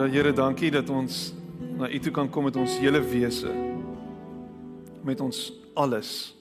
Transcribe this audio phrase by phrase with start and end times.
[0.00, 1.34] Ja Here, dankie dat ons
[1.76, 3.50] na U toe kan kom met ons hele wese.
[5.04, 5.40] Met ons
[5.76, 6.32] alles.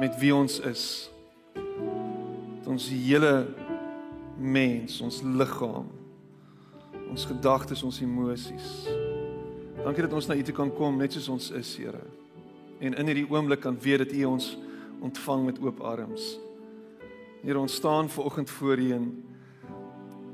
[0.00, 1.10] Met wie ons is.
[1.52, 3.34] Met ons hele
[4.40, 5.92] mens, ons liggaam.
[7.10, 8.72] Ons gedagtes, ons emosies.
[9.84, 12.00] Dankie dat ons na U toe kan kom net soos ons is, Here.
[12.80, 14.54] En in hierdie oomblik kan weet dat U ons
[15.04, 16.32] ontvang met oop arms.
[17.44, 19.10] Here, ons staan ver oggend voor U in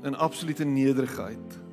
[0.07, 1.65] in absolute nederigheid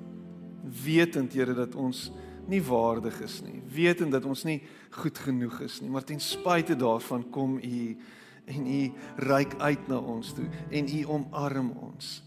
[0.85, 2.11] wetend Here dat ons
[2.47, 6.77] nie waardig is nie, wetend dat ons nie goed genoeg is nie, maar ten spyte
[6.77, 7.97] daarvan kom U
[8.45, 8.81] en U
[9.25, 12.21] reik uit na ons toe en U omarm ons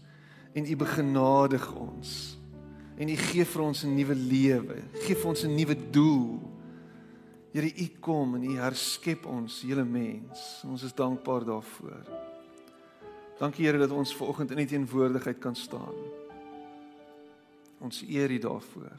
[0.54, 2.16] en U begenadig ons
[2.98, 6.40] en U gee vir ons 'n nuwe lewe, gee vir ons 'n nuwe doel.
[7.52, 10.62] Here U kom en U herskep ons hele mens.
[10.64, 12.04] Ons is dankbaar daarvoor.
[13.38, 15.94] Dankie Here dat ons ver oggend in U teenwoordigheid kan staan.
[17.80, 18.96] Ons eer U daarvoor.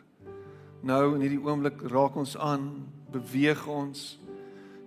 [0.81, 2.69] Nou in hierdie oomblik raak ons aan,
[3.11, 4.19] beweeg ons.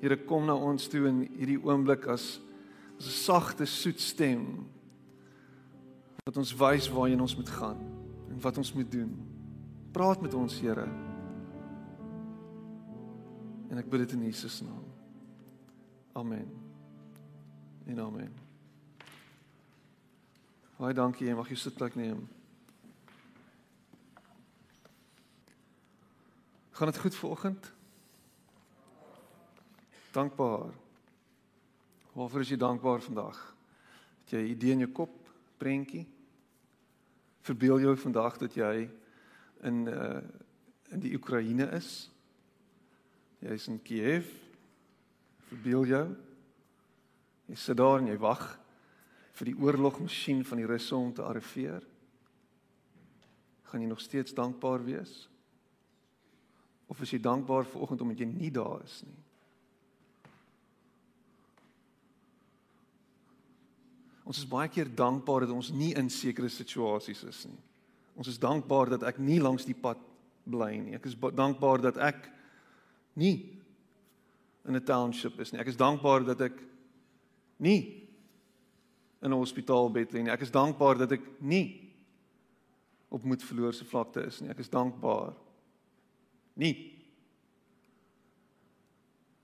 [0.01, 2.41] Here kom na ons toe in hierdie oomblik as
[2.99, 4.67] as 'n sagte soet stem
[6.25, 7.81] wat ons wys waarheen ons moet gaan
[8.31, 9.11] en wat ons moet doen.
[9.93, 10.89] Praat met ons, Here.
[13.71, 14.84] En ek bid dit in Jesus naam.
[16.12, 16.49] Amen.
[17.87, 18.33] En amen.
[20.77, 22.29] Baie dankie, jy mag jou sitplek neem.
[26.83, 27.72] Gaan dit goed vanoggend?
[30.11, 30.72] Dankbaar.
[32.12, 33.56] Waarvoor is jy dankbaar vandag?
[34.25, 36.08] Het jy 'n idee in jou kop, prentjie?
[37.41, 38.91] Verbeel jou vandag dat jy
[39.62, 40.22] in uh
[40.91, 42.10] in die Oekraïne is?
[43.38, 44.27] Jy is in Kiev.
[45.38, 46.16] Verbeel jou.
[47.47, 48.58] Jy sit daar en jy wag
[49.33, 51.86] vir die oorlogmasjien van die Russe om te arriveer.
[53.62, 55.31] Gaan jy nog steeds dankbaar wees?
[56.93, 59.21] Of is jy dankbaar vir oggend omdat jy nie daar is nie?
[64.28, 67.59] Ons is baie keer dankbaar dat ons nie in sekere situasies is nie.
[68.21, 70.00] Ons is dankbaar dat ek nie langs die pad
[70.44, 70.94] bly nie.
[70.99, 72.28] Ek is dankbaar dat ek
[73.16, 73.34] nie
[74.69, 75.61] in 'n township is nie.
[75.61, 76.61] Ek is dankbaar dat ek
[77.59, 78.05] nie
[79.22, 80.31] in 'n hospitaalbed lê nie.
[80.31, 81.91] Ek is dankbaar dat ek nie
[83.11, 84.50] op moedverloorse vlakte is nie.
[84.50, 85.33] Ek is dankbaar
[86.55, 86.91] Nie.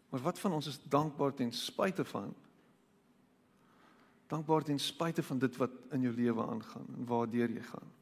[0.09, 2.35] Maar wat van ons is dankbaar ten spyte van
[4.29, 7.93] dankbaar ten spyte van dit wat in jou lewe aangaan en waardeur jy gaan.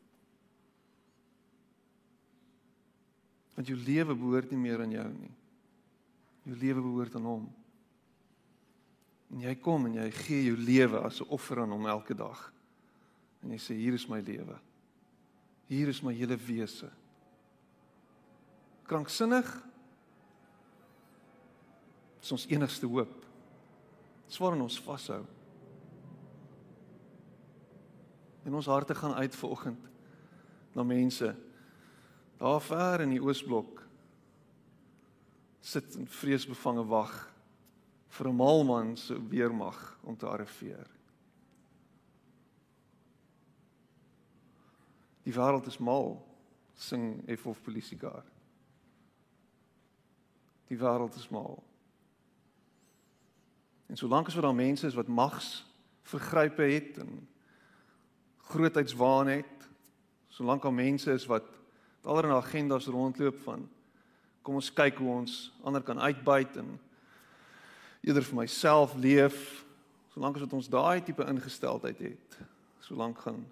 [3.54, 5.30] Want jou lewe behoort nie meer aan jou nie.
[6.50, 7.46] Jou lewe behoort aan hom.
[9.30, 12.52] En jy kom en jy gee jou lewe as 'n offer aan hom elke dag.
[13.42, 14.58] En jy sê hier is my lewe.
[15.68, 16.90] Hier is my hele wese
[18.86, 19.66] kranksinnig
[22.26, 23.22] is ons enigste hoop.
[24.26, 25.22] Dis waarin ons vashou.
[28.46, 29.84] En ons harte gaan uit ver oggend
[30.74, 31.34] na mense
[32.36, 33.80] daar ver in die Oosblok
[35.64, 37.14] sit in vreesbevange wag
[38.18, 40.86] vir 'n maalman se weermag om te arriveer.
[45.22, 46.26] Die wêreld is mal,
[46.74, 48.24] sing F of polisiekar.
[50.68, 51.62] Die wêreld is mal.
[53.86, 55.64] En solank as wat daar mense is wat mags
[56.02, 57.28] vergrype het en
[58.50, 59.68] grootheidswaan het,
[60.28, 61.46] solank daar mense is wat
[62.02, 63.68] allerlei agendas rondloop van
[64.46, 65.36] kom ons kyk hoe ons
[65.66, 66.68] ander kan uitbuit en
[68.06, 69.64] eerder vir myself leef,
[70.14, 72.36] solank as wat ons daai tipe ingesteldheid het,
[72.86, 73.42] solank gaan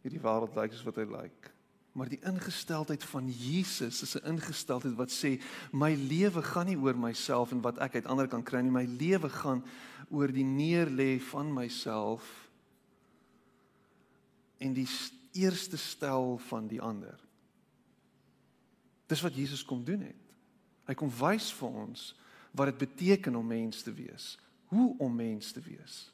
[0.00, 1.53] hierdie wêreld lyk soos wat hy lyk.
[1.94, 5.40] Maar die ingesteldheid van Jesus is 'n ingesteldheid wat sê
[5.72, 8.84] my lewe gaan nie oor myself en wat ek uit ander kan kry nie, my
[8.84, 9.64] lewe gaan
[10.10, 12.50] oor die neerlê van myself
[14.58, 14.88] en die
[15.32, 17.20] eerste stel van die ander.
[19.06, 20.34] Dis wat Jesus kom doen het.
[20.86, 22.14] Hy kom wys vir ons
[22.50, 26.13] wat dit beteken om mens te wees, hoe om mens te wees.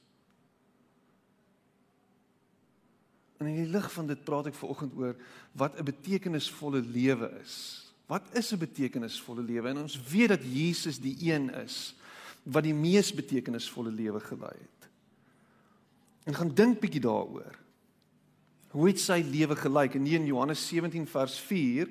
[3.40, 5.14] En in die lig van dit praat ek veraloggend oor
[5.56, 7.88] wat 'n betekenisvolle lewe is.
[8.06, 9.69] Wat is 'n betekenisvolle lewe?
[9.69, 11.94] En ons weet dat Jesus die een is
[12.42, 14.88] wat die mees betekenisvolle lewe gelei het.
[16.25, 17.56] En gaan dink bietjie daaroor.
[18.70, 19.94] Hoe het sy lewe gelyk?
[19.94, 21.88] In Johannes 17 vers 4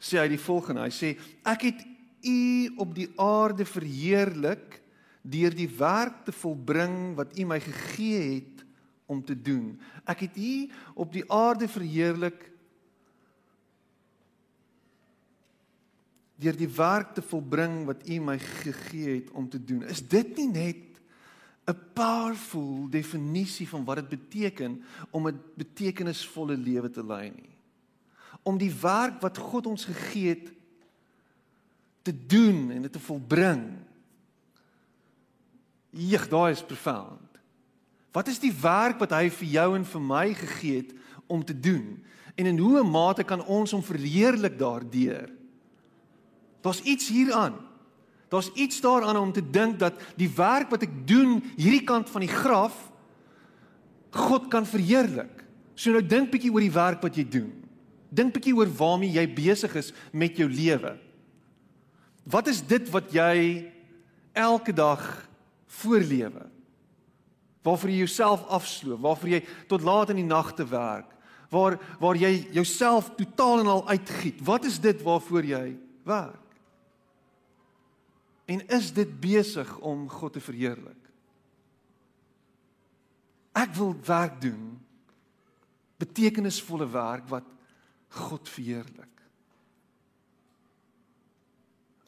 [0.00, 0.80] sê hy die volgende.
[0.80, 1.86] Hy sê ek het
[2.22, 4.80] u op die aarde verheerlik
[5.22, 8.57] deur die werk te volbring wat u my gegee het
[9.08, 9.72] om te doen.
[10.04, 12.44] Ek het hier op die aarde verheerlik
[16.38, 19.82] deur die werk te volbring wat U my gegee het om te doen.
[19.90, 20.84] Is dit nie net
[21.68, 27.56] 'n powerful definisie van wat dit beteken om 'n betekenisvolle lewe te lei nie?
[28.42, 30.52] Om die werk wat God ons gegee het
[32.02, 33.76] te doen en dit te volbring.
[35.90, 37.27] Jeg, daai is profound.
[38.12, 40.94] Wat is die werk wat hy vir jou en vir my gegee het
[41.26, 41.98] om te doen?
[42.38, 45.30] En in hoe 'n mate kan ons hom verheerlik daardeur?
[46.60, 47.54] Daar's iets hieraan.
[48.28, 52.20] Daar's iets daaraan om te dink dat die werk wat ek doen hierdie kant van
[52.20, 52.90] die graf
[54.10, 55.44] God kan verheerlik.
[55.74, 57.52] So nou dink bietjie oor die werk wat jy doen.
[58.08, 60.96] Dink bietjie oor waarmee jy besig is met jou lewe.
[62.24, 63.68] Wat is dit wat jy
[64.32, 65.28] elke dag
[65.66, 66.48] voorlewe?
[67.62, 71.10] Waarvoor jy jouself afsloof, waarvoor jy tot laat in die nagte werk,
[71.50, 74.40] waar waar jy jouself totaal en al uitgiet.
[74.44, 76.46] Wat is dit waarvoor jy werk?
[78.48, 81.08] En is dit besig om God te verheerlik?
[83.52, 84.78] Ek wil werk doen.
[85.98, 87.44] Betekenisvolle werk wat
[88.08, 89.18] God verheerlik.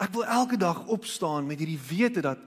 [0.00, 2.40] Ek wil elke dag opstaan met hierdie wete dat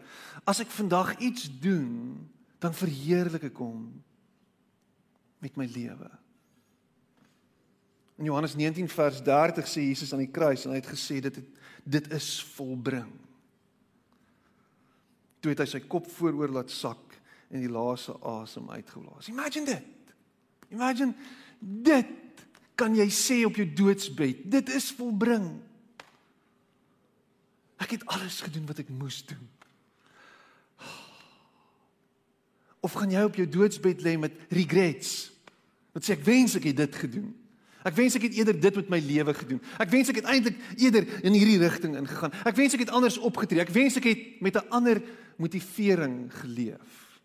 [0.50, 2.18] as ek vandag iets doen,
[2.64, 3.90] dan verheerlik ek hom
[5.44, 6.10] met my lewe.
[8.22, 11.42] In Johannes 19 vers 30 sê Jesus aan die kruis en hy het gesê dit
[11.42, 13.12] het, dit is volbring
[15.44, 17.18] toe het hy sy kop vooroor laat sak
[17.52, 19.28] en die laaste asem uitgeblaas.
[19.30, 20.14] Imagine dit.
[20.72, 21.12] Imagine
[21.60, 22.46] dit
[22.80, 24.48] kan jy sê op jou doodsbed.
[24.50, 25.46] Dit is volbring.
[27.84, 29.44] Ek het alles gedoen wat ek moes doen.
[32.84, 35.32] Of gaan jy op jou doodsbed lê met regrets?
[35.96, 37.30] Wat sê ek wens ek het dit gedoen.
[37.84, 39.62] Ek wens ek het eerder dit met my lewe gedoen.
[39.80, 42.36] Ek wens ek het eintlik eerder in hierdie rigting ingegaan.
[42.48, 43.64] Ek wens ek het anders opgetree.
[43.64, 45.02] Ek wens ek het met 'n ander
[45.38, 47.22] motivering geleef.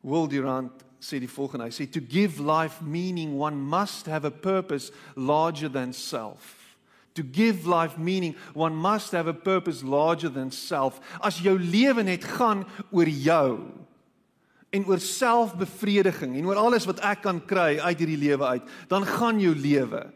[0.00, 1.64] Will Durant sê die volgende.
[1.64, 6.59] Hy sê to give life meaning one must have a purpose larger than self.
[7.20, 11.00] To give life meaning one must have a purpose larger than self.
[11.20, 13.60] As jou lewe net gaan oor jou
[14.72, 19.04] en oor selfbevrediging en oor alles wat ek kan kry uit hierdie lewe uit, dan
[19.04, 20.06] gaan jou lewe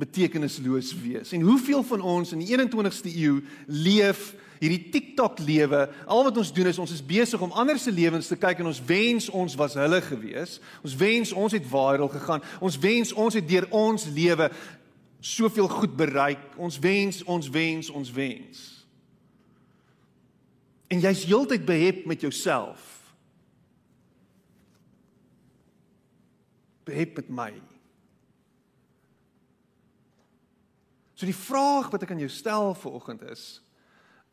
[0.00, 1.30] betekenisloos wees.
[1.36, 5.84] En hoeveel van ons in die 21ste eeu leef hierdie TikTok lewe?
[6.10, 8.72] Al wat ons doen is ons is besig om ander se lewens te kyk en
[8.72, 10.58] ons wens ons was hulle gewees.
[10.82, 12.42] Ons wens ons het viral gegaan.
[12.58, 14.50] Ons wens ons het deur ons lewe
[15.20, 16.42] soveel goed bereik.
[16.56, 18.60] Ons wens, ons wens, ons wens.
[20.90, 22.96] En jy's heeltyd behep met jouself.
[26.88, 27.52] Behep met my.
[31.14, 33.60] So die vraag wat ek aan jou stel vanoggend is: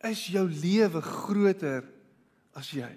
[0.07, 1.83] is jou lewe groter
[2.55, 2.89] as jy?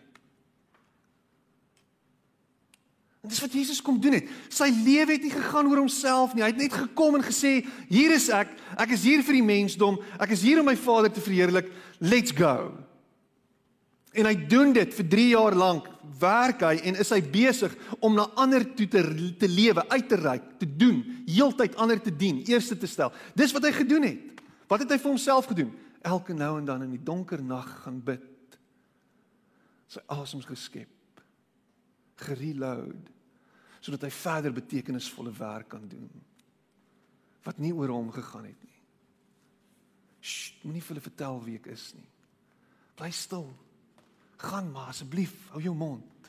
[3.20, 4.28] En dis wat Jesus kom doen het.
[4.48, 6.44] Sy lewe het nie gegaan oor homself nie.
[6.44, 8.54] Hy het net gekom en gesê: "Hier is ek.
[8.78, 9.98] Ek is hier vir die mensdom.
[10.18, 11.68] Ek is hier om my Vader te verheerlik.
[11.98, 12.72] Let's go."
[14.12, 15.86] En hy doen dit vir 3 jaar lank.
[16.18, 19.02] Werk hy en is hy besig om na ander toe te
[19.38, 23.12] te lewe, uit te reik, te doen, heeltyd ander te dien, eerste te stel.
[23.34, 24.42] Dis wat hy gedoen het.
[24.66, 25.70] Wat het hy vir homself gedoen?
[26.02, 28.58] Elke nou en dan in die donker nag gaan bid.
[29.86, 30.99] Sy asems geskep.
[32.26, 33.16] Gereload
[33.80, 36.10] sodat hy verder betekenisvolle werk kan doen.
[37.46, 38.80] Wat nie oor hom gegaan het nie.
[40.20, 42.08] Sst, moenie vir hulle vertel wie ek is nie.
[43.00, 43.48] Bly stil.
[44.40, 46.28] Gaan maar asseblief, hou jou mond.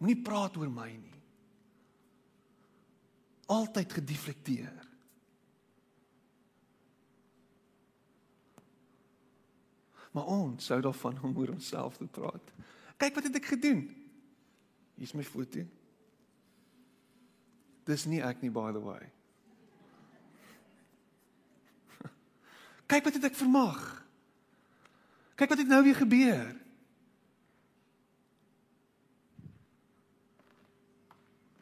[0.00, 1.18] Moenie praat oor my nie.
[3.52, 4.76] Altyd gedeflekteer.
[10.12, 12.52] Maar ons sou daarvan om oor onsself te praat.
[13.00, 13.86] Kyk wat het ek gedoen?
[15.02, 15.64] Hier's my foto.
[17.82, 19.02] Dis nie ek nie by the way.
[22.86, 23.80] Kyk wat het ek vermag.
[25.34, 26.54] Kyk wat het nou weer gebeur.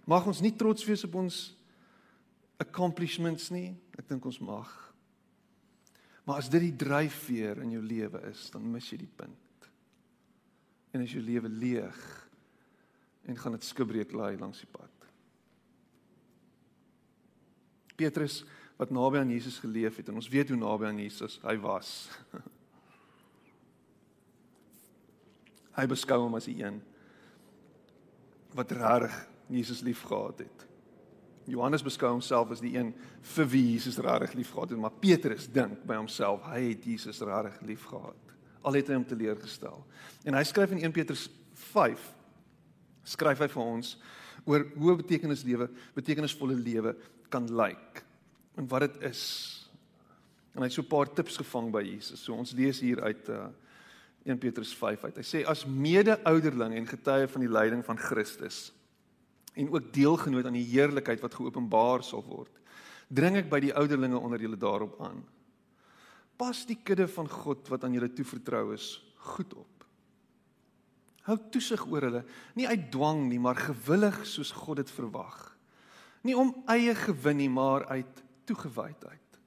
[0.04, 1.42] Mag ons nie trots wees op ons
[2.60, 3.70] accomplishments nie.
[3.96, 4.68] Ek dink ons mag.
[6.28, 9.70] Maar as dit die dryfveer in jou lewe is, dan mis jy die punt.
[10.92, 12.18] En as jou lewe leeg
[13.28, 14.88] en gaan dit skibreek laai langs die pad.
[18.00, 18.44] Petrus
[18.80, 22.08] wat naby aan Jesus geleef het en ons weet hoe naby aan Jesus hy was.
[25.78, 26.80] hy beskou hom as die een
[28.56, 29.14] wat reg
[29.50, 30.66] Jesus liefgehad het.
[31.50, 32.92] Johannes beskou homself as die een
[33.34, 37.60] vir wie Jesus regtig liefgehad het, maar Petrus dink by homself hy het Jesus regtig
[37.72, 38.34] liefgehad.
[38.62, 39.84] Al het hy hom teleurgestel.
[40.24, 41.28] En hy skryf in 1 Petrus
[41.72, 42.08] 5
[43.04, 43.96] skryf hy vir ons
[44.44, 46.94] oor hoe betekenislewe, betekenisvolle lewe
[47.32, 48.04] kan lyk
[48.58, 49.22] en wat dit is.
[50.54, 52.20] En hy het so 'n paar tips gevang by Jesus.
[52.20, 53.48] So ons lees hier uit uh,
[54.24, 55.16] 1 Petrus 5 uit.
[55.16, 58.72] Hy sê as mede-ouderling en getuie van die lyding van Christus
[59.54, 62.52] en ook deelgenoot aan die heerlikheid wat geopenbaar sal word,
[63.08, 65.24] dring ek by die ouderlinge onder julle daarop aan.
[66.38, 69.02] Pas die kudde van God wat aan julle toevertrou is,
[69.34, 69.79] goed op.
[71.30, 72.24] Hou toesig oor hulle,
[72.58, 75.36] nie uit dwang nie, maar gewillig soos God dit verwag.
[76.26, 79.38] Nie om eie gewin nie, maar uit toegewydheid.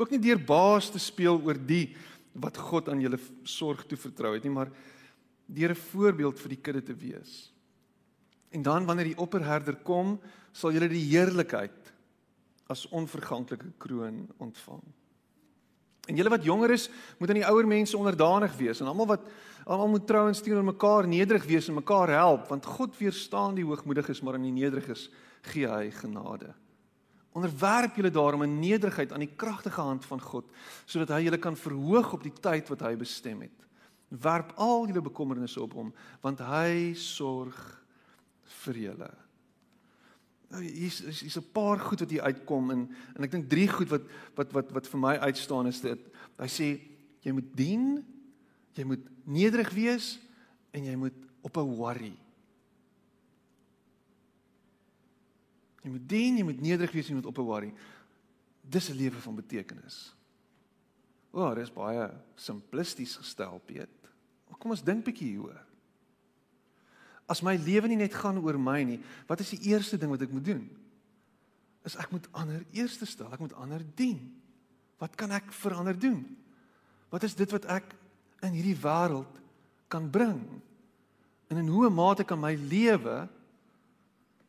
[0.00, 1.92] Ook nie deur baas te speel oor die
[2.32, 4.72] wat God aan julle sorg toevertrou het nie, maar
[5.46, 7.52] deur 'n voorbeeld vir die kudde te wees.
[8.50, 10.20] En dan wanneer die opperherder kom,
[10.52, 11.92] sal julle die heerlikheid
[12.68, 14.82] as onverganklike kroon ontvang.
[16.08, 16.88] En julle wat jonger is,
[17.18, 19.28] moet aan die ouer mense onderdanig wees en almal wat
[19.64, 24.20] almal moet trouens teenoor mekaar nederig wees en mekaar help, want God weerstaan die hoogmoediges,
[24.20, 25.08] maar aan die nederiges
[25.52, 26.52] gee hy genade.
[27.32, 30.50] Onderwerp julle daarom in nederigheid aan die kragtige hand van God,
[30.84, 33.68] sodat hy julle kan verhoog op die tyd wat hy bestem het.
[34.12, 37.56] Werp al julle bekommernisse op hom, want hy sorg
[38.62, 39.10] vir julle.
[40.52, 42.80] Nou hier's hier's 'n paar goed wat hier uitkom en
[43.16, 44.02] en ek dink drie goed wat
[44.36, 45.98] wat wat wat vir my uitstaan is dit
[46.38, 46.80] hy sê
[47.22, 48.04] jy moet dien,
[48.74, 50.18] jy moet nederig wees
[50.72, 52.16] en jy moet op 'n worry.
[55.82, 57.74] Jy moet dien, jy moet nederig wees jy moet op 'n worry.
[58.60, 60.14] Dis 'n lewe van betekenis.
[61.32, 63.88] O, oh, dis baie simplisties gestel, Piet.
[64.62, 65.58] Kom ons dink bietjie hieroor.
[67.26, 70.22] As my lewe nie net gaan oor my nie, wat is die eerste ding wat
[70.22, 70.62] ek moet doen?
[71.88, 74.20] Is ek moet ander eerste stel, ek moet ander dien.
[75.02, 76.20] Wat kan ek vir ander doen?
[77.10, 77.90] Wat is dit wat ek
[78.42, 79.40] in hierdie wêreld
[79.92, 80.42] kan bring?
[81.52, 83.28] En in hoe mate kan my lewe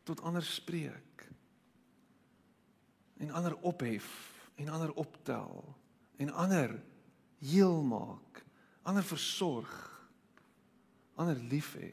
[0.03, 1.27] tot ander spreek?
[3.17, 4.07] En ander ophef
[4.55, 5.75] en ander optel
[6.15, 6.77] en ander
[7.43, 8.43] heel maak,
[8.81, 9.71] ander versorg,
[11.15, 11.91] ander lief hê.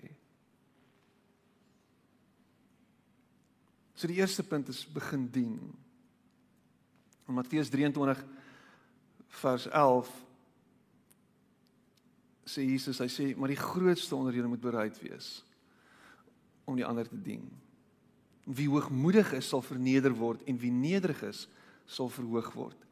[3.95, 5.59] So die eerste punt is begin dien.
[7.29, 8.23] In Matteus 23
[9.41, 10.09] vers 11
[12.51, 15.41] sê Jesus, hy sê, maar die grootste onder julle moet bereid wees
[16.67, 17.47] om die ander te dien.
[18.47, 21.47] Wie hoogmoedig is, sal verneder word en wie nederig is,
[21.91, 22.87] sal verhoog word.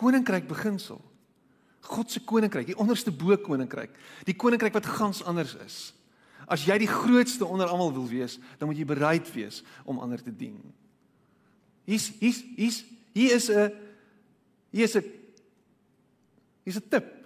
[0.00, 1.00] Koninkryk beginsel.
[1.82, 3.94] God se koninkryk, die onderste bo koninkryk,
[4.28, 5.78] die koninkryk wat gans anders is.
[6.46, 10.22] As jy die grootste onder almal wil wees, dan moet jy bereid wees om ander
[10.22, 10.60] te dien.
[11.88, 13.72] Hier's hier's hier's hier is 'n
[14.70, 15.04] hier is 'n
[16.64, 17.21] hier's 'n tip.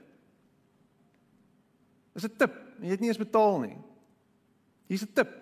[2.16, 2.54] Is 'n tip.
[2.80, 3.76] Jy het nie eens betaal nie.
[4.88, 5.32] Hier's 'n tip.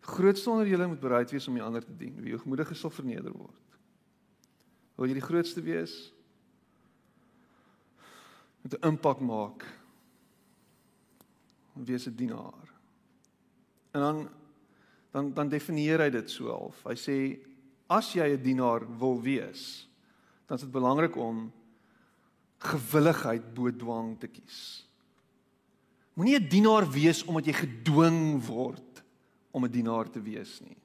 [0.00, 2.20] Grootste onder julle moet bereid wees om die ander te dien.
[2.22, 3.78] Wie hoogmoedig is, sal verneder word.
[4.96, 6.12] Wil jy die grootste wees?
[8.62, 9.66] Moet 'n impak maak
[11.74, 12.72] wees 'n dienaar.
[13.90, 14.28] En dan
[15.10, 16.82] dan dan definieer hy dit so half.
[16.84, 17.40] Hy sê
[17.88, 19.88] as jy 'n dienaar wil wees,
[20.46, 21.52] dan is dit belangrik om
[22.58, 24.86] gewilligheid bo dwang te kies.
[26.16, 29.04] Moenie 'n dienaar wees omdat jy gedwing word
[29.52, 30.76] om 'n dienaar te wees nie.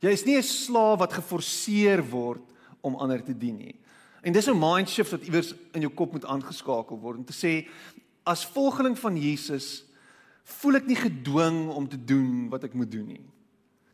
[0.00, 2.42] Jy is nie 'n slaaf wat geforseer word
[2.80, 3.74] om ander te dien nie.
[4.22, 7.32] En dis 'n mind shift wat iewers in jou kop moet aangeskakel word om te
[7.32, 7.68] sê
[8.24, 9.84] as volgeling van Jesus
[10.44, 13.24] voel ek nie gedwing om te doen wat ek moet doen nie.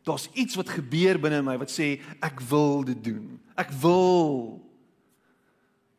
[0.03, 3.39] Daar's iets wat gebeur binne my wat sê ek wil dit doen.
[3.55, 4.61] Ek wil.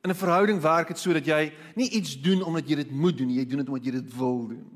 [0.04, 3.26] In 'n verhouding werk dit sodat jy nie iets doen omdat jy dit moet doen
[3.26, 4.66] nie, jy doen dit omdat jy dit wil doen.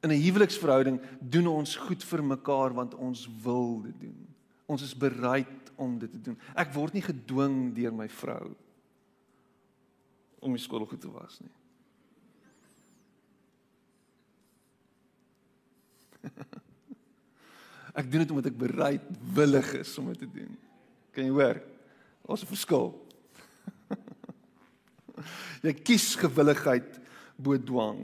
[0.00, 4.28] In 'n huweliksverhouding doen ons goed vir mekaar want ons wil dit doen.
[4.66, 6.38] Ons is bereid om dit te doen.
[6.54, 8.56] Ek word nie gedwing deur my vrou
[10.38, 11.50] om my skool goed te was nie.
[18.00, 20.56] ek doen dit omdat ek bereidwillig is om dit te doen.
[21.12, 21.62] Kan jy hoor?
[22.22, 23.07] Ons 'n verskil.
[25.62, 26.98] Jy kies gewilligheid
[27.36, 28.02] bo dwang.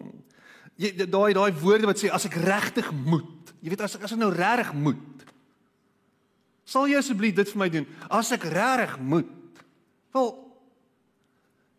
[0.76, 3.52] Jy daai daai woorde wat sê as ek regtig moet.
[3.62, 5.26] Jy weet as ek as ek nou regtig moet.
[6.64, 9.30] Sal jy asseblief dit vir my doen as ek regtig moet?
[10.14, 10.32] Wel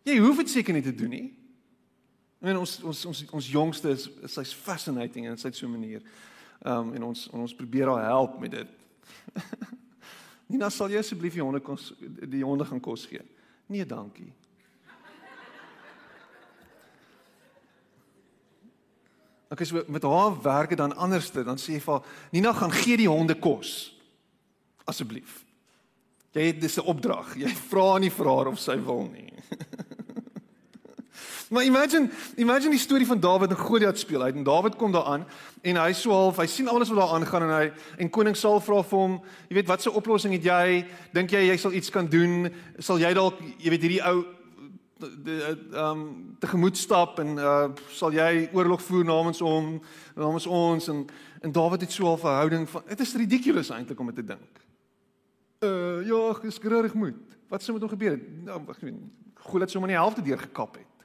[0.06, 1.26] jy hoef dit seker nie te doen nie.
[2.46, 6.02] En ons ons ons ons jongste is sy's fascinating en sy't so 'n manier.
[6.64, 8.68] Ehm um, en ons ons probeer haar help met dit.
[10.50, 13.22] Nina, sal jy asseblief die honde kos die honde gaan kos gee?
[13.66, 14.32] Nee, dankie.
[19.50, 22.96] Ek is met haar werke dan anderste, dan sê jy vir haar, Nina gaan gee
[22.96, 23.92] die honde kos.
[24.84, 25.44] Asseblief.
[26.34, 27.36] Jy het dis 'n opdrag.
[27.36, 29.32] Jy vra nie vir haar of sy wil nie.
[31.48, 34.34] Maar imagine, imagine die storie van Dawid en Goliat speel uit.
[34.34, 35.26] En Dawid kom daar aan
[35.62, 37.72] en hy sou half, hy sien alles wat daar aangaan en hy
[38.02, 39.14] en koning Saul vra vir hom,
[39.48, 40.82] jy weet wat se oplossing het jy?
[41.14, 42.50] Dink jy jy sal iets kan doen?
[42.78, 44.24] Sal jy dalk, jy weet hierdie ou
[44.96, 49.82] ehm um, tegemoet stap en uh sal jy oorlog voer namens hom
[50.14, 51.04] namens ons en
[51.40, 54.60] en Dawid het so 'n verhouding van dit is ridiculous eintlik om dit te dink.
[55.60, 57.36] Uh ja, geskryrig moet.
[57.48, 58.44] Wat sou met hom gebeur het?
[58.44, 58.94] Nou, ek weet,
[59.34, 60.96] Goliat sou maar nie helfte deur gekap het.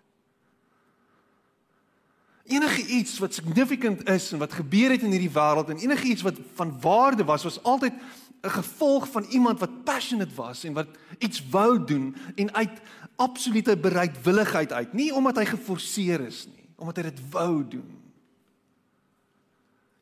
[2.43, 6.21] Enige iets wat significant is en wat gebeur het in hierdie wêreld en enige iets
[6.21, 7.93] wat van waarde was, was altyd
[8.41, 12.81] 'n gevolg van iemand wat passionate was en wat iets wou doen en uit
[13.21, 17.97] absolute bereidwilligheid uit, nie omdat hy geforseer is nie, omdat hy dit wou doen.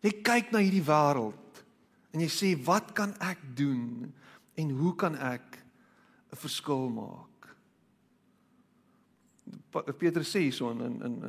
[0.05, 1.63] Jy kyk na hierdie wêreld
[2.15, 4.07] en jy sê wat kan ek doen
[4.59, 5.59] en hoe kan ek
[6.31, 7.55] 'n verskil maak?
[9.97, 11.23] Petrus sê hierso in in in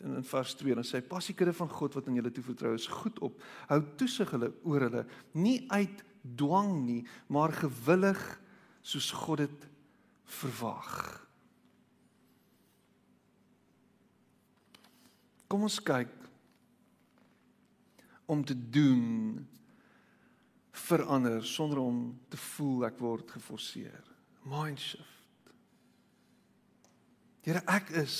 [0.00, 2.30] in in vers 2 dan sê hy pas die kudde van God wat aan julle
[2.30, 3.42] toevertrou is goed op.
[3.68, 6.04] Hou toesig hulle oor hulle nie uit
[6.36, 8.40] dwang nie, maar gewillig
[8.82, 9.66] soos God dit
[10.28, 10.92] verwag.
[15.48, 16.12] Kom ons kyk
[18.28, 19.46] om te doen
[20.88, 24.04] verander sonder om te voel ek word geforseer.
[24.48, 25.16] Mind shift.
[27.44, 28.18] Here ek is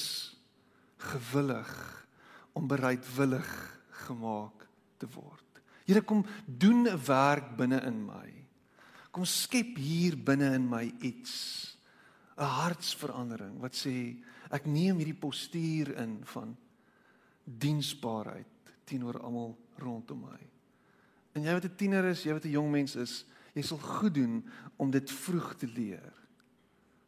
[1.12, 1.72] gewillig
[2.56, 3.50] om bereidwillig
[4.06, 4.64] gemaak
[4.98, 5.44] te word.
[5.84, 8.28] Here kom doen 'n werk binne in my.
[9.12, 11.76] Kom skep hier binne in my iets
[12.38, 14.14] 'n hartsverandering wat sê
[14.54, 16.54] ek neem hierdie postuur in van
[17.44, 20.40] diensbaarheid teenoor almal rondom my.
[21.34, 23.24] En jy wat 'n tiener is, jy wat 'n jong mens is,
[23.54, 24.44] jy sal goed doen
[24.76, 26.12] om dit vroeg te leer.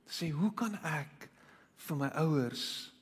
[0.05, 1.31] Te sê hoe kan ek
[1.77, 2.93] vir my ouers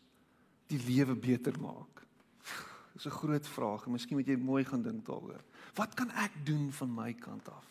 [0.68, 2.04] die lewe beter maak?
[2.94, 5.42] Dis 'n groot vraag en miskien moet jy mooi gaan dink daaroor.
[5.74, 7.66] Wat kan ek doen van my kant af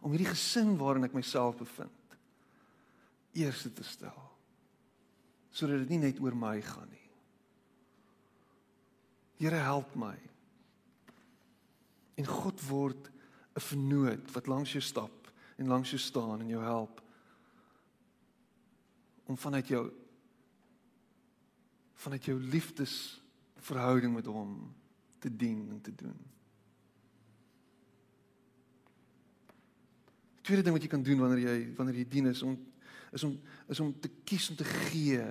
[0.00, 2.05] om hierdie gesin waarin ek myself bevind
[3.36, 4.22] eerste te stel.
[5.50, 7.02] Sodat dit nie net oor my gaan nie.
[9.40, 10.16] Here help my.
[12.16, 13.10] En God word
[13.56, 17.02] 'n vernoot wat langs jou stap en langs jou staan en jou help
[19.26, 19.92] om vanuit jou
[21.94, 24.74] vanuit jou liefdesverhouding met hom
[25.18, 26.16] te dien en te doen.
[30.40, 32.54] Tweede ding wat jy kan doen wanneer jy wanneer jy dien is om
[33.12, 33.36] is om
[33.68, 35.22] is om te kies om te gee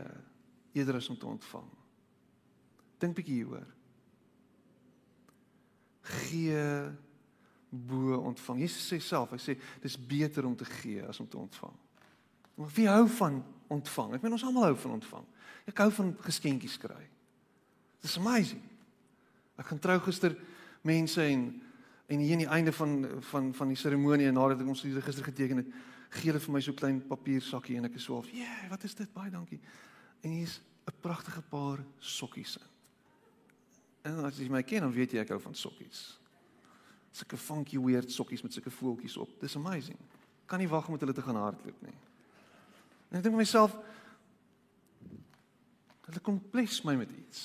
[0.75, 1.67] eerder as om te ontvang.
[2.99, 3.67] Dink bietjie hieroor.
[6.01, 6.61] Gee
[7.69, 8.61] bo ontvang.
[8.63, 11.73] Jesus sê self, hy sê dis beter om te gee as om te ontvang.
[12.55, 14.15] Maar wie hou van ontvang?
[14.15, 15.25] Ek meen ons almal hou van ontvang.
[15.67, 17.01] Ek hou van geskenkies kry.
[18.05, 18.61] It's amazing.
[19.59, 20.35] Ek gaan trou gister
[20.85, 21.47] mense en
[22.05, 22.91] en hier aan die einde van
[23.31, 25.71] van van die seremonie en nadat ek ons gister geteken het,
[26.15, 28.83] gee hulle vir my so klein papiersakkie en ek is so half, "Ja, yeah, wat
[28.83, 29.13] is dit?
[29.13, 29.59] Baie dankie."
[30.21, 32.67] En hier's 'n pragtige paar sokkies in.
[34.05, 36.19] En as jy my ken, dan weet jy ek hou van sokkies.
[37.11, 39.39] Sulke funky weird sokkies met sulke voeltjies op.
[39.39, 39.97] Dis amazing.
[40.45, 41.97] Kan nie wag om met hulle te gaan hardloop nie.
[43.09, 43.75] En ek dink myself
[46.05, 47.39] hulle kom bless my met iets.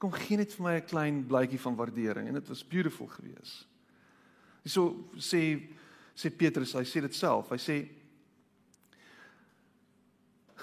[0.00, 3.66] Kom gee net vir my 'n klein blytjie van waardering en dit was beautiful geweest.
[4.64, 5.68] Hyso sê
[6.14, 7.50] sê Petrus, hy sê dit self.
[7.50, 7.76] Hy sê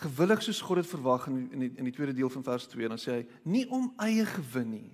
[0.01, 2.89] gewillig soos God dit verwag in in die, in die tweede deel van vers 2
[2.91, 4.91] dan sê hy nie om eie gewin nie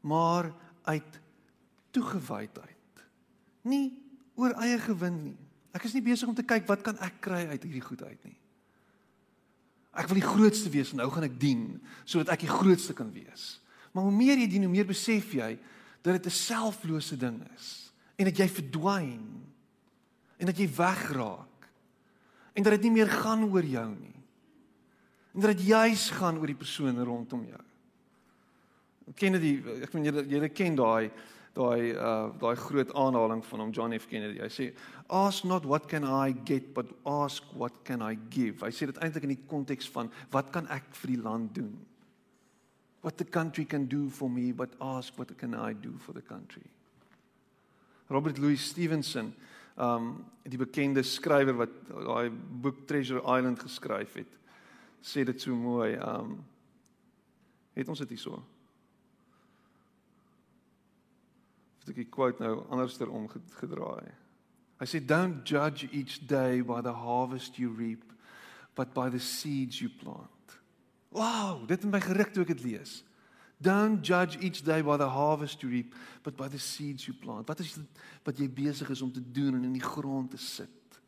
[0.00, 0.48] maar
[0.88, 1.16] uit
[1.92, 3.02] toegewydheid.
[3.68, 3.90] Nie
[4.34, 5.38] oor eie gewin nie.
[5.76, 8.22] Ek is nie besig om te kyk wat kan ek kry uit hierdie goed uit
[8.24, 8.36] nie.
[9.90, 11.64] Ek wil die grootste wees en nou gaan ek dien
[12.04, 13.58] sodat ek die grootste kan wees.
[13.92, 15.56] Maar hoe meer jy dien, hoe meer besef jy
[16.00, 17.89] dat dit 'n selflose ding is
[18.20, 19.26] en dat jy verdwyn
[20.40, 21.68] en dat jy wegraak
[22.52, 24.16] en dat dit nie meer gaan oor jou nie
[25.30, 27.60] en dat dit juis gaan oor die persone rondom jou.
[29.18, 31.10] Kennedy, ek weet julle julle ken daai
[31.54, 34.38] daai uh daai groot aanhaling van hom John F Kennedy.
[34.42, 34.68] Hy sê
[35.08, 38.62] ask not what can I get but ask what can I give.
[38.62, 41.72] Hy sê dit eintlik in die konteks van wat kan ek vir die land doen?
[43.02, 46.22] What the country can do for me but ask what can I do for the
[46.22, 46.66] country?
[48.10, 49.30] Robert Louis Stevenson,
[49.78, 54.32] um die bekende skrywer wat daai boek Treasure Island geskryf het,
[55.00, 55.94] sê dit so mooi.
[55.94, 56.40] Um
[57.78, 58.40] het ons dit hierso.
[61.80, 64.10] Het ek die quote nou anderster omgedraai.
[64.80, 68.02] Hy sê don't judge each day by the harvest you reap,
[68.74, 70.58] but by the seeds you plant.
[71.14, 73.00] Wow, dit het my geruk toe ek dit lees.
[73.60, 77.48] Don't judge each day by the harvest you reap, but by the seeds you plant.
[77.48, 80.40] Wat is dit wat jy besig is om te doen en in die grond te
[80.40, 81.00] sit?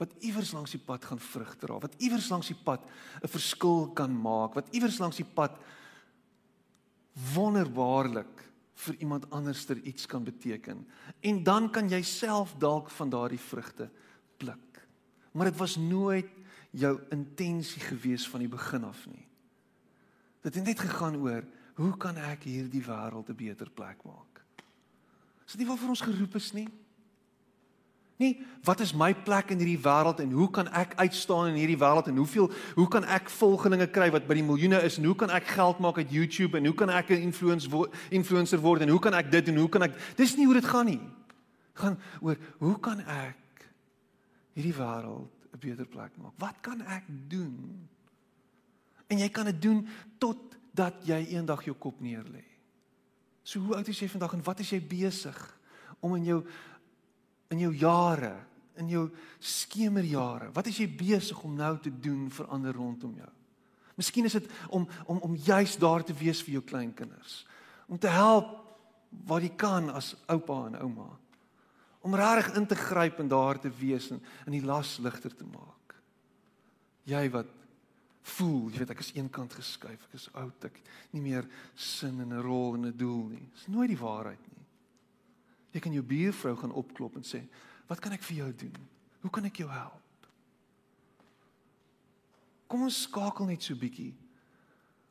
[0.00, 2.84] Wat iewers langs die pad gaan vrug dra, wat iewers langs die pad
[3.22, 5.56] 'n verskil kan maak, wat iewers langs die pad
[7.34, 10.86] wonderbaarlik vir iemand anderster iets kan beteken.
[11.20, 13.90] En dan kan jy self dalk van daardie vrugte
[14.36, 14.88] pluk.
[15.32, 16.28] Maar dit was nooit
[16.70, 19.26] jou intensie gewees van die begin af nie.
[20.40, 21.44] Dit het net gegaan oor
[21.80, 24.44] Hoe kan ek hierdie wêreld 'n beter plek maak?
[25.46, 26.68] Is dit nie waarvoor ons geroep is nie?
[28.20, 31.78] Nee, wat is my plek in hierdie wêreld en hoe kan ek uitstaan in hierdie
[31.80, 35.16] wêreld en hoeveel hoe kan ek volgelinge kry wat by die miljoene is en hoe
[35.16, 38.82] kan ek geld maak uit YouTube en hoe kan ek 'n influencer word, influencer word
[38.82, 41.00] en hoe kan ek dit en hoe kan ek Dis nie hoe dit gaan nie.
[41.72, 43.72] Gaan oor hoe kan ek
[44.52, 46.36] hierdie wêreld 'n beter plek maak?
[46.36, 47.88] Wat kan ek doen?
[49.08, 49.88] En jy kan dit doen
[50.18, 52.44] tot dat jy eendag jou kop neerlê.
[53.42, 55.38] So hoe oud is jy vandag en wat is jy besig
[56.00, 56.40] om in jou
[57.50, 58.36] in jou jare,
[58.78, 59.08] in jou
[59.42, 63.30] skemerjare, wat is jy besig om nou te doen vir ander rondom jou?
[63.98, 67.42] Miskien is dit om om om juis daar te wees vir jou kleinkinders.
[67.90, 68.54] Om te help
[69.26, 71.08] waar jy kan as oupa en ouma.
[72.00, 75.44] Om regtig in te gryp en daar te wees en in die las ligter te
[75.44, 75.96] maak.
[77.04, 77.50] Jy wat
[78.22, 80.80] voel, jy weet ek is eenkant geskuif, ek is oud, ek
[81.12, 83.48] nie meer sin en 'n rol en 'n doel nie.
[83.54, 84.66] Dis nooit die waarheid nie.
[85.72, 87.48] Jy kan jou buurvrou gaan opklop en sê,
[87.88, 88.76] "Wat kan ek vir jou doen?
[89.20, 90.02] Hoe kan ek jou help?"
[92.68, 94.14] Kom ons skakel net so bietjie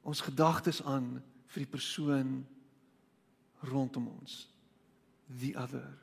[0.04, 2.46] ons gedagtes aan vir die persoon
[3.60, 4.48] rondom ons.
[5.40, 5.98] The other.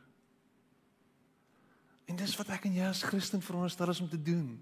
[2.07, 4.61] En dis wat ek en jy as Christen veronderstel is om te doen.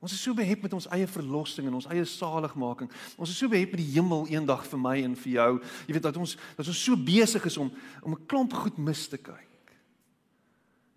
[0.00, 2.88] Ons is so behep met ons eie verlossing en ons eie saligmaking.
[3.20, 5.50] Ons is so behep met die hemel eendag vir my en vir jou.
[5.84, 7.68] Jy weet dat ons dat ons so besig is om
[8.00, 9.76] om 'n klomp goed mis te kyk.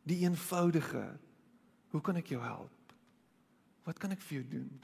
[0.08, 1.20] Die eenvoudige.
[1.92, 2.72] Hoe kan ek jou help?
[3.84, 4.82] Wat kan ek vir jou doen?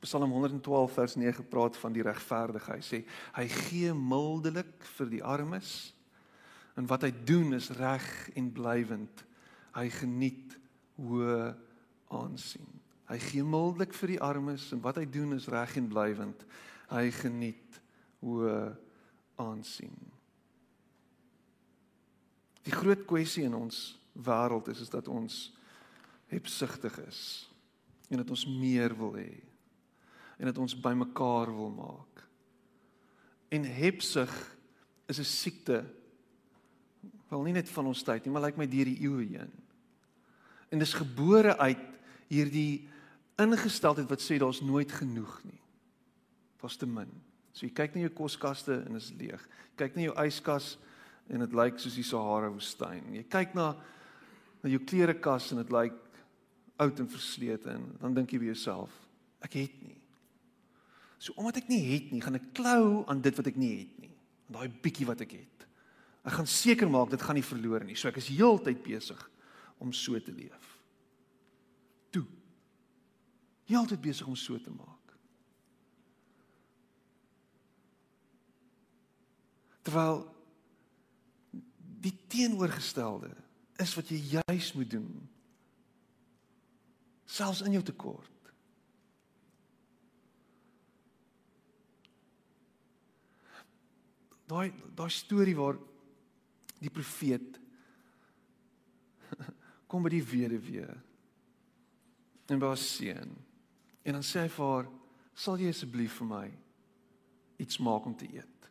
[0.00, 2.72] Psalm 112 vers 9 praat van die regverdige.
[2.72, 5.95] Hy sê hy gee mildelik vir die armes
[6.76, 9.24] En wat hy doen is reg en blywend.
[9.76, 10.56] Hy geniet
[11.00, 11.54] hoë
[12.12, 12.68] aansien.
[13.06, 16.42] Hy gee mildelik vir die armes en wat hy doen is reg en blywend.
[16.90, 17.80] Hy geniet
[18.24, 18.58] hoë
[19.40, 19.96] aansien.
[22.66, 23.94] Die groot kwessie in ons
[24.26, 25.52] wêreld is is dat ons
[26.32, 27.20] hebsugtig is
[28.10, 29.30] en dat ons meer wil hê
[30.36, 32.24] en dat ons bymekaar wil maak.
[33.48, 34.32] En hebsug
[35.06, 35.84] is 'n siekte
[37.30, 39.52] wel nie net van ons tyd nie, maar lyk like my deur die eeue heen.
[40.70, 41.84] En dis gebore uit
[42.30, 42.86] hierdie
[43.40, 45.60] ingesteldheid wat sê daar's nooit genoeg nie.
[46.62, 47.10] Daar's te min.
[47.52, 49.42] So jy kyk na jou koskaste en is leeg.
[49.78, 50.74] Kyk na jou yskas
[51.32, 53.14] en dit lyk soos die Sahara woestyn.
[53.16, 53.74] Jy kyk na
[54.62, 55.94] na jou klerekas en dit lyk
[56.82, 58.92] oud en verslete en dan dink jy by jouself,
[59.44, 59.98] ek het nie.
[61.22, 64.00] So omdat ek nie het nie, gaan ek klou aan dit wat ek nie het
[64.02, 64.12] nie.
[64.52, 65.65] Daai bietjie wat ek het.
[66.26, 67.94] Ek gaan seker maak dit gaan nie verlore nie.
[67.94, 69.20] So ek is heeltyd besig
[69.78, 70.72] om so te leef.
[72.14, 72.24] Toe.
[73.70, 75.14] Heeltyd besig om so te maak.
[79.86, 80.24] Terwyl
[82.02, 83.30] die teenoorgestelde
[83.82, 85.10] is wat jy juis moet doen.
[87.26, 88.32] Selfs in jou tekort.
[94.50, 95.78] Daai daai storie waar
[96.82, 97.58] die profeet.
[99.90, 100.88] Kom by die weduwee.
[102.46, 103.34] En by haar seun.
[104.06, 104.90] En dan sê hy vir haar
[105.36, 106.46] sal jy asseblief vir my
[107.60, 108.70] iets maak om te eet?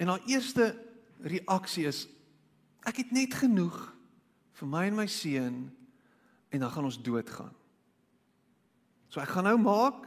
[0.00, 0.70] En haar eerste
[1.24, 2.04] reaksie is
[2.84, 3.76] ek het net genoeg
[4.58, 5.60] vir my en my seun
[6.54, 7.54] en dan gaan ons doodgaan.
[9.10, 10.04] So ek gaan nou maak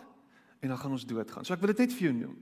[0.61, 1.45] en dan gaan ons doodgaan.
[1.45, 2.37] So ek wil dit net vir jou noem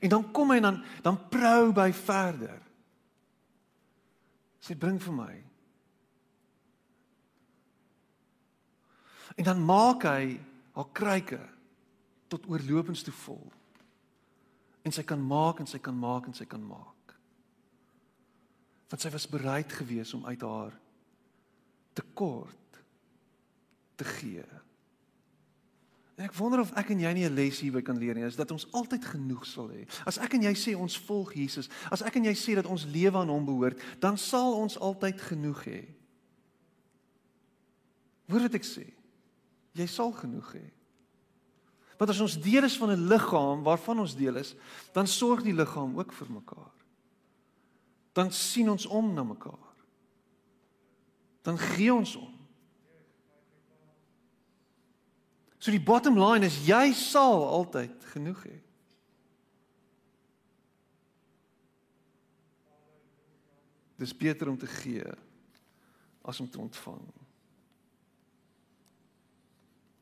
[0.00, 2.60] En dan kom hy dan dan prou by verder.
[4.62, 5.34] Sê bring vir my.
[9.38, 10.38] En dan maak hy
[10.74, 11.40] haar kruike
[12.28, 13.44] tot oorlopends toe vol.
[14.82, 17.14] En sy kan maak en sy kan maak en sy kan maak.
[18.88, 20.74] Want sy was bereid geweest om uit haar
[21.98, 22.80] tekort
[23.98, 24.46] te gee.
[26.18, 28.36] En ek wonder of ek en jy nie 'n les hierby kan leer nie, is
[28.36, 29.86] dat ons altyd genoeg sal hê.
[30.04, 32.84] As ek en jy sê ons volg Jesus, as ek en jy sê dat ons
[32.84, 35.86] lewe aan hom behoort, dan sal ons altyd genoeg hê.
[38.28, 38.92] Hoor wat ek sê?
[39.74, 40.66] Jy sal genoeg hê.
[41.98, 44.56] Want as ons deel is van 'n liggaam waarvan ons deel is,
[44.92, 46.74] dan sorg die liggaam ook vir mekaar.
[48.12, 49.74] Dan sien ons om na mekaar.
[51.42, 52.37] Dan gee ons om.
[55.58, 58.56] So die bottom line is jy sal altyd genoeg hê.
[63.98, 65.06] Dis beter om te gee
[66.22, 67.02] as om te ontvang.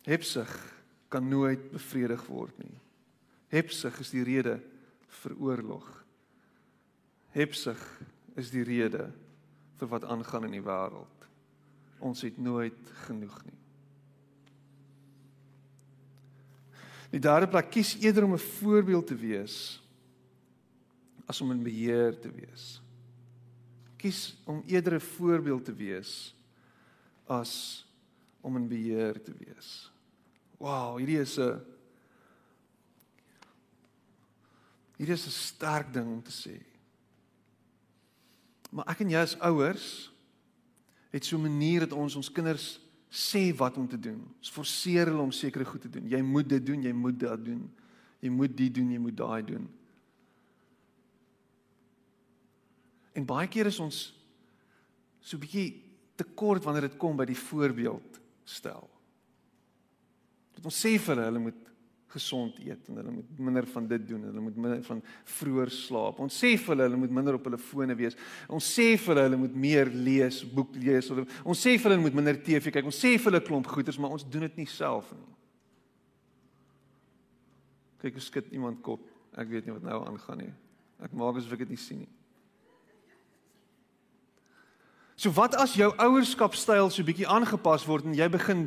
[0.07, 0.53] Hebsug
[1.09, 2.77] kan nooit bevredig word nie.
[3.51, 4.59] Hebsug is die rede
[5.23, 5.87] vir oorlog.
[7.33, 7.81] Hebsug
[8.37, 9.09] is die rede
[9.81, 11.29] vir wat aangaan in die wêreld.
[12.05, 13.56] Ons het nooit genoeg nie.
[17.17, 19.81] Die derde plek kies eerder om 'n voorbeeld te wees
[21.25, 22.83] as om in beheer te wees.
[23.97, 26.35] Kies om eerder 'n voorbeeld te wees
[27.27, 27.87] as
[28.41, 29.91] om in beheer te wees.
[30.59, 31.61] Wow, hierdie is 'n
[34.97, 36.61] Hierdie is 'n sterk ding om te sê.
[38.71, 40.13] Maar ek en jy as ouers
[41.11, 44.21] het so 'n manier dat ons ons kinders sê wat om te doen.
[44.39, 46.09] Ons forceer hulle om sekere goed te doen.
[46.11, 47.63] Jy moet dit doen, jy moet dit doen.
[48.25, 49.67] Jy moet dit doen, jy moet daai doen.
[53.17, 54.01] En baie keer is ons
[55.25, 55.71] so bietjie
[56.17, 58.85] tekort wanneer dit kom by die voorbeeld stel.
[60.57, 61.66] Dat ons sê vir hulle hulle moet
[62.17, 65.03] gesond eet en hulle moet minder van dit doen en hulle moet minder van
[65.37, 66.21] vroeër slaap.
[66.25, 68.19] Ons sê vir hulle hulle moet minder op hulle fone wees.
[68.49, 71.11] Ons sê vir hulle hulle moet meer lees, boek lees.
[71.45, 72.89] Ons sê vir hulle hulle moet minder TV kyk.
[72.89, 75.33] Ons sê vir hulle klomp goeders, maar ons doen dit nie self nie.
[78.03, 79.05] Kyk, ek skud iemand kop.
[79.37, 80.53] Ek weet nie wat nou aangaan nie.
[81.05, 82.13] Ek maak asof ek dit nie sien nie.
[85.17, 88.67] So wat as jou ouerskapstyl so bietjie aangepas word en jy begin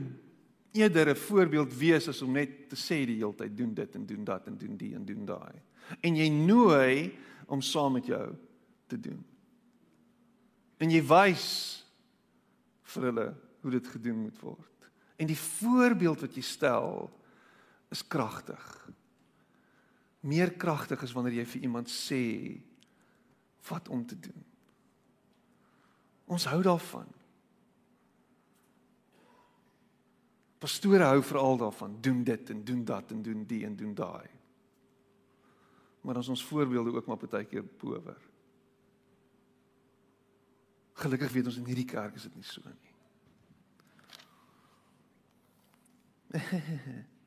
[0.72, 4.06] eerder 'n voorbeeld wees as om net te sê die hele tyd doen dit en
[4.06, 5.62] doen dat en doen die en doen daai.
[6.02, 8.36] En jy nooi om saam met jou
[8.88, 9.26] te doen.
[10.78, 11.48] En jy wys
[12.84, 13.28] vir hulle
[13.62, 14.90] hoe dit gedoen moet word.
[15.20, 17.10] En die voorbeeld wat jy stel
[17.92, 18.90] is kragtig.
[20.20, 22.24] Meer kragtig as wanneer jy vir iemand sê
[23.70, 24.46] wat om te doen.
[26.30, 27.08] Ons hou daarvan.
[30.60, 34.28] Pastore hou veral daarvan, doen dit en doen dat en doen die en doen daai.
[36.02, 38.18] Maar as ons voorbeelde ook maar partykeer power.
[40.94, 42.94] Gelukkig weet ons in hierdie kerk is dit nie so nie.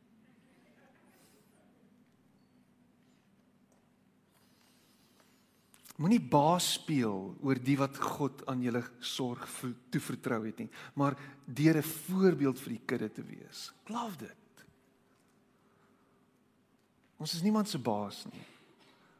[6.03, 9.45] Moenie baas speel oor die wat God aan julle sorg
[9.93, 11.15] toe vertrou het nie, maar
[11.47, 13.73] deur 'n voorbeeld vir die kudde te wees.
[13.87, 14.37] Love dit.
[17.19, 18.43] Ons is niemand se baas nie.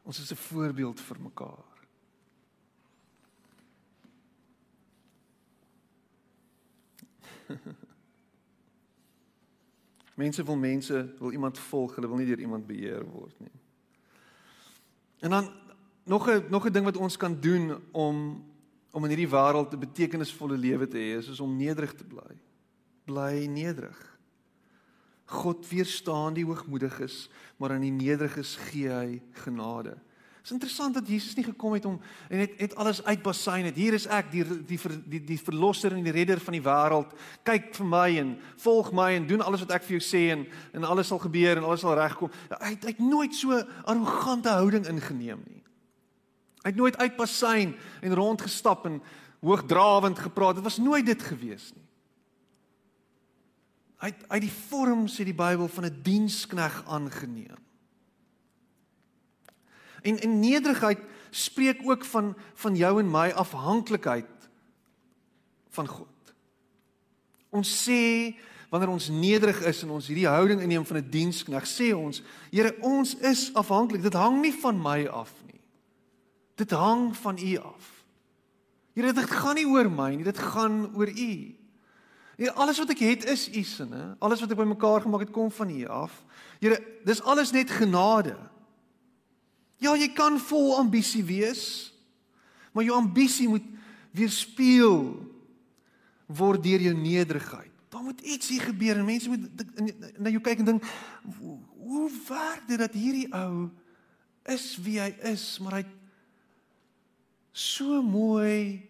[0.03, 1.63] Ons is 'n voorbeeld vir mekaar.
[10.15, 13.51] mense wil mense wil iemand volg, hulle wil nie deur iemand beheer word nie.
[15.19, 15.62] En dan
[16.03, 18.43] nog 'n nog 'n ding wat ons kan doen om
[18.91, 22.37] om in hierdie wêreld 'n betekenisvolle lewe te hê, is, is om nederig te bly.
[23.05, 24.17] Bly nederig.
[25.25, 29.97] God weerstaan die hoogmoediges, maar aan die nederiges gee hy genade.
[30.43, 33.75] Dit is interessant dat Jesus nie gekom het om en het het alles uitbasyn het.
[33.75, 37.13] Hier is ek, die die die die verlosser en die redder van die wêreld.
[37.47, 40.43] Kyk vir my en volg my en doen alles wat ek vir jou sê en
[40.73, 42.31] en alles sal gebeur en alles sal regkom.
[42.59, 45.62] Hy het, hy het nooit so arrogante houding ingeneem nie.
[46.63, 49.01] Hy het nooit uitpasyn en rondgestap en
[49.43, 50.55] hoogdrawend gepraat.
[50.55, 51.83] Dit was nooit dit gewees nie.
[54.03, 57.59] Hy het uit die vorm sê die Bybel van 'n dienskneg aangeneem.
[60.03, 60.99] En in nederigheid
[61.31, 64.49] spreek ook van van jou en my afhanklikheid
[65.69, 66.33] van God.
[67.49, 68.35] Ons sê
[68.69, 72.21] wanneer ons nederig is en ons hierdie houding inneem van 'n dienskneg, sê ons,
[72.51, 74.01] Here, ons is afhanklik.
[74.01, 75.42] Dit hang nie van my af
[76.55, 77.89] Dit hang van U af.
[78.93, 81.33] Here, dit gaan nie oor my nie, dit gaan oor U.
[82.37, 84.03] Here, alles wat ek het is U né?
[84.19, 86.23] Alles wat ek bymekaar gemaak het kom van U af.
[86.61, 88.37] Here, dis alles net genade.
[89.81, 91.91] Ja, jy kan vol ambisie wees,
[92.71, 93.65] maar jou ambisie moet
[94.13, 95.01] weerspieël
[96.29, 97.71] word deur jou nederigheid.
[97.93, 99.43] Daar moet iets hier gebeur en mense moet
[100.17, 100.87] na jou kyk en dink
[101.83, 103.67] hoe werk dit dat hierdie ou
[104.49, 105.83] is wie hy is, maar hy
[107.53, 108.81] so mooi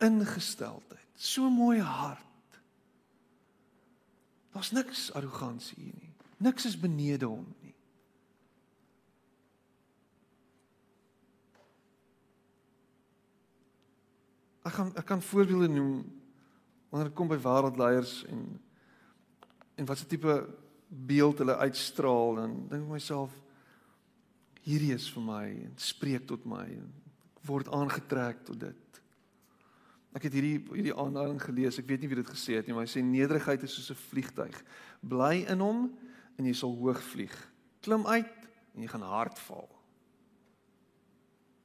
[0.00, 2.24] ingesteldheid, so mooi hart.
[4.56, 6.12] Daar's niks arrogansie hier nie.
[6.36, 7.74] Niks is benede hom nie.
[14.66, 15.98] Ek gaan ek kan voorbeelde noem
[16.88, 18.46] wanneer dit kom by wêreldleiers en
[19.76, 20.34] en wat se tipe
[20.88, 23.34] beeld hulle uitstraal en dink myself
[24.64, 26.94] hierdie is vir my en spreek tot my en
[27.46, 29.00] word aangetrek tot dit.
[30.16, 31.78] Ek het hierdie hierdie aanhaling gelees.
[31.78, 34.02] Ek weet nie wie dit gesê het nie, maar hy sê nederigheid is soos 'n
[34.08, 34.56] vliegtyg.
[35.02, 35.92] Bly in hom
[36.38, 37.36] en jy sal hoog vlieg.
[37.82, 39.68] Klim uit en jy gaan hard val.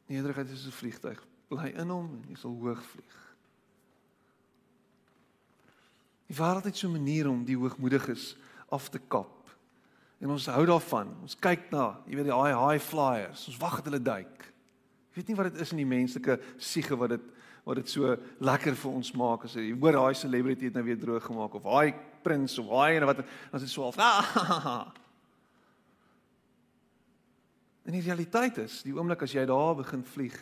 [0.07, 1.19] Nederigheid is soos 'n vliegtyg.
[1.47, 3.17] Bly in hom en jy sal hoog vlieg.
[6.27, 8.35] Die wêreld het so 'n manier om die hoogmoediges
[8.69, 9.49] af te kap.
[10.19, 11.15] En ons hou daarvan.
[11.21, 13.47] Ons kyk na, jy weet die high high flyers.
[13.47, 14.50] Ons wag dat hulle duik.
[15.11, 17.29] Ek weet nie wat dit is in die menslike siege wat dit
[17.61, 20.97] wat dit so lekker vir ons maak as jy hoor daai celebrity het nou weer
[20.97, 21.93] droog gemaak of daai
[22.25, 23.27] prins of daai en wat dan
[23.59, 23.99] is dit so half.
[27.81, 30.37] En die realiteit is, die oomblik as jy daar begin vlieg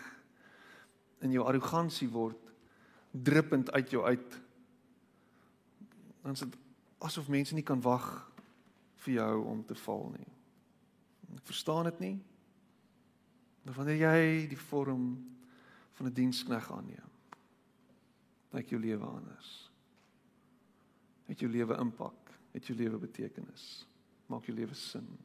[1.24, 2.40] in jou arrogansie word
[3.12, 4.40] druppend uit jou uit
[6.24, 6.58] dan is dit
[7.00, 8.06] asof mense nie kan wag
[9.06, 10.28] vir jou om te val nie.
[11.38, 12.16] Ek verstaan dit nie.
[13.64, 15.12] Maar wanneer jy die vorm
[15.94, 17.12] van 'n dienskneg aanneem,
[18.52, 19.72] lyk jou lewe anders.
[21.26, 23.86] Het jou lewe impak, het jou lewe betekenis,
[24.26, 25.18] maak jou lewe sin.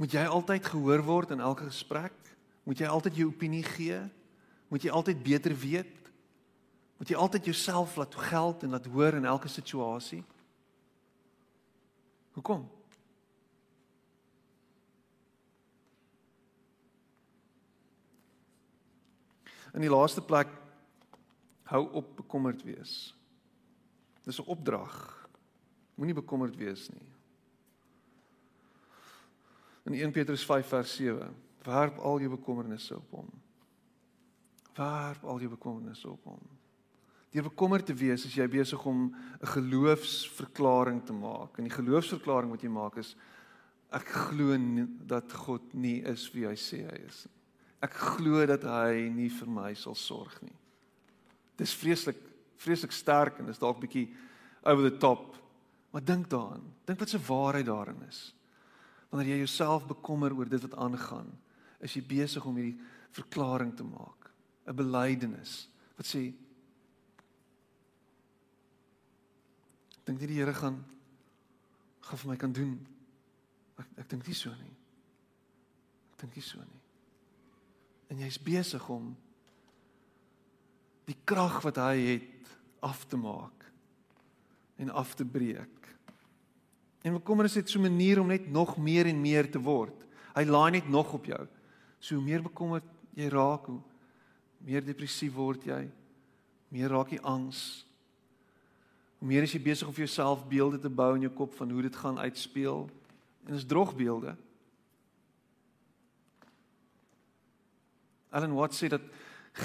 [0.00, 2.16] Moet jy altyd gehoor word in elke gesprek?
[2.64, 4.00] Moet jy altyd jou opinie gee?
[4.68, 6.10] Moet jy altyd beter weet?
[6.96, 10.24] Moet jy altyd jouself laat geld en laat hoor in elke situasie?
[12.32, 12.79] Hoekom?
[19.74, 20.48] In die laaste plek
[21.70, 23.14] hou op bekommerd wees.
[24.24, 25.28] Dis 'n opdrag.
[25.94, 27.08] Moenie bekommerd wees nie.
[29.84, 33.30] In 1 Petrus 5 vers 7: Werp al jou bekommernisse op hom
[34.80, 36.42] Werp al jou bekommernisse op hom.
[37.30, 41.58] Deur bekommerd te wees as jy besig om 'n geloofsverklaring te maak.
[41.58, 43.16] En die geloofsverklaring wat jy maak is
[43.92, 44.56] ek glo
[45.06, 47.39] dat God nie is wie hy sê hy is nie.
[47.80, 50.56] Ek glo dat hy nie vir my sal sorg nie.
[51.56, 52.26] Dis vreeslik
[52.60, 54.10] vreeslik sterk en is dalk bietjie
[54.68, 55.32] over the top.
[55.94, 56.66] Maar dink daaraan.
[56.84, 58.34] Dink wat se waarheid daarin is.
[59.08, 61.32] Wanneer jy jouself bekommer oor dit wat aangaan,
[61.80, 62.76] is jy besig om hierdie
[63.16, 64.20] verklaring te maak.
[64.70, 66.22] 'n belydenis wat sê
[69.96, 70.78] ek dink nie die Here gaan
[72.06, 72.76] gaan vir my kan doen
[73.80, 74.76] ek ek dink nie so nie
[76.12, 76.79] ek dink nie so nie
[78.10, 79.12] en jy's besig om
[81.10, 83.66] die krag wat hy het af te maak
[84.80, 85.90] en af te breek
[87.02, 90.44] en bekommernis het so 'n manier om net nog meer en meer te word hy
[90.44, 91.46] laai net nog op jou
[91.98, 93.80] so hoe meer bekommerd jy raak hoe
[94.64, 95.84] meer depressief word jy,
[96.72, 97.84] meer raak jy angs.
[99.20, 101.72] Hoe meer is jy besig om vir jouself beelde te bou in jou kop van
[101.72, 102.86] hoe dit gaan uitspeel.
[103.46, 104.36] En dis drogbeelde.
[108.30, 109.04] Allen Watts sê dat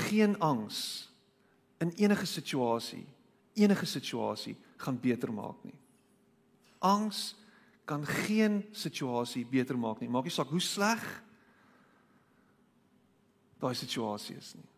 [0.08, 1.10] geen angs
[1.84, 3.06] in enige situasie,
[3.54, 5.76] enige situasie gaan beter maak nie.
[6.80, 7.36] Angs
[7.86, 10.09] kan geen situasie beter maak nie.
[10.09, 11.03] Maak nie saak hoe sleg
[13.61, 14.70] daai situasie is nie.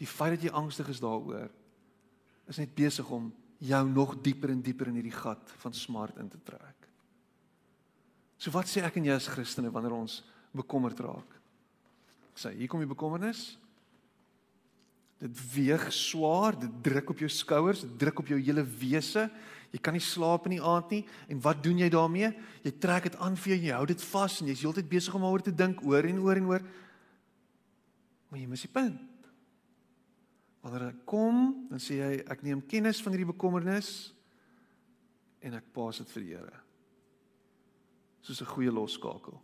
[0.00, 1.50] Die feit dat jy angstig is daaroor
[2.50, 3.28] is net besig om
[3.62, 6.88] jou nog dieper en dieper in hierdie gat van smart in te trek.
[8.40, 10.22] So wat sê ek en jy as Christene wanneer ons
[10.56, 11.39] bekommerd raak?
[12.40, 13.58] Sê hier kom die bekommernis.
[15.20, 19.26] Dit weeg swaar, dit druk op jou skouers, dit druk op jou hele wese.
[19.70, 22.30] Jy kan nie slaap in die aand nie en wat doen jy daarmee?
[22.64, 25.26] Jy trek dit aan vir jou, jy hou dit vas en jy's heeltyd besig om
[25.26, 26.64] daaroor te dink oor en oor en oor.
[28.30, 29.28] Maar jy mis die punt.
[30.64, 33.92] Wanneer hy kom, dan sê hy ek neem kennis van hierdie bekommernis
[35.44, 36.58] en ek pas dit vir die Here.
[38.24, 39.40] Soos 'n goeie losskakel.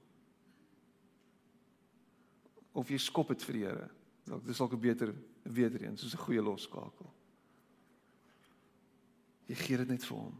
[2.76, 3.88] Of jy skop dit vir die Here
[4.26, 7.12] Dalk dis dalk 'n beter beter een, soos 'n goeie loskakel.
[9.46, 10.34] Jy gee dit net vir hom.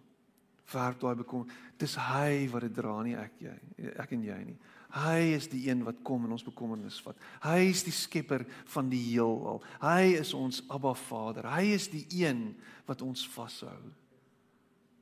[0.73, 1.47] Werp daai bekom.
[1.79, 3.59] Dis hy wat dit dra nie ek jy
[3.97, 4.59] ek en jy nie.
[4.91, 7.17] Hy is die een wat kom en ons bekommernis vat.
[7.43, 9.63] Hy is die skepper van die heelal.
[9.81, 11.47] Hy is ons Abba Vader.
[11.47, 12.57] Hy is die een
[12.87, 13.93] wat ons vashou.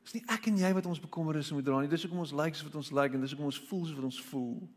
[0.05, 1.89] Dis nie ek en jy wat ons bekommernisse moet dra nie.
[1.89, 4.05] Dis hoekom ons lyk soos wat ons lyk en dis hoekom ons voel soos wat
[4.05, 4.69] ons voel.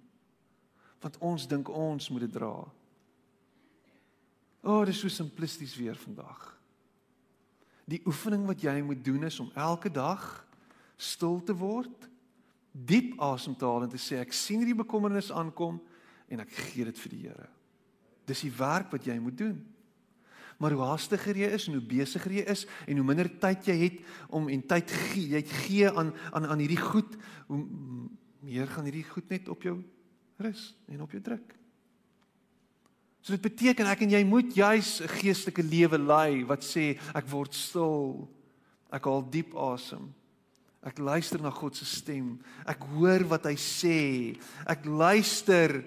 [1.04, 2.52] Want ons dink ons moet dit dra.
[4.68, 6.50] O, oh, dis so simplisties weer vandag.
[7.88, 10.24] Die oefening wat jy moet doen is om elke dag
[10.98, 12.10] stil te word
[12.78, 15.80] diep asemhaal en te sê ek sien hierdie bekommernis aankom
[16.28, 17.48] en ek gee dit vir die Here.
[18.28, 19.58] Dis die werk wat jy moet doen.
[20.58, 23.78] Maar hoe haastiger jy is en hoe besigger jy is en hoe minder tyd jy
[23.86, 24.00] het
[24.34, 27.14] om en tyd gee, jy gee aan aan aan hierdie goed,
[27.48, 27.62] hoe
[28.44, 29.78] meer gaan hierdie goed net op jou
[30.42, 31.56] rus en op jou druk.
[33.22, 37.28] So dit beteken ek en jy moet juis 'n geestelike lewe lei wat sê ek
[37.28, 38.30] word stil.
[38.92, 40.14] Ek haal diep asem.
[40.82, 42.40] Ek luister na God se stem.
[42.66, 44.40] Ek hoor wat hy sê.
[44.66, 45.84] Ek luister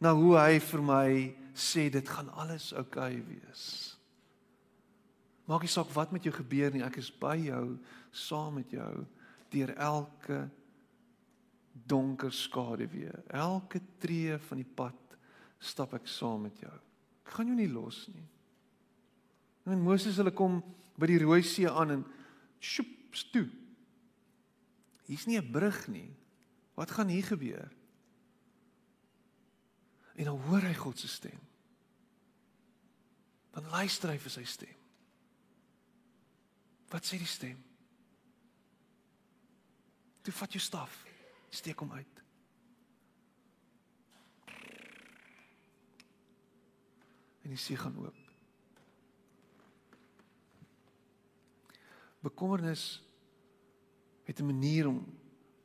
[0.00, 3.96] na hoe hy vir my sê dit gaan alles oukei okay wees.
[5.46, 7.78] Maak nie saak wat met jou gebeur nie, ek is by jou,
[8.12, 9.06] saam met jou
[9.52, 10.50] deur elke
[11.74, 13.12] donker skaduwee.
[13.34, 15.18] Elke tree van die pad
[15.58, 16.74] stap ek saam met jou.
[17.24, 18.28] Ek gaan jou nie los nie.
[19.66, 20.60] En Moses hulle kom
[21.00, 22.02] by die Rooi See aan en
[22.60, 23.52] sjoep, stoep
[25.04, 26.16] Hier's nie 'n brug nie.
[26.74, 27.72] Wat gaan hier gebeur?
[30.14, 31.40] En dan hoor hy God se stem.
[33.50, 34.76] Dan luister hy vir sy stem.
[36.88, 37.64] Wat sê die stem?
[40.22, 41.03] Toe vat jou staf,
[41.54, 42.22] steek hom uit.
[47.44, 48.20] En die see gaan oop.
[52.24, 53.02] Bekommernis
[54.24, 55.04] het 'n manier om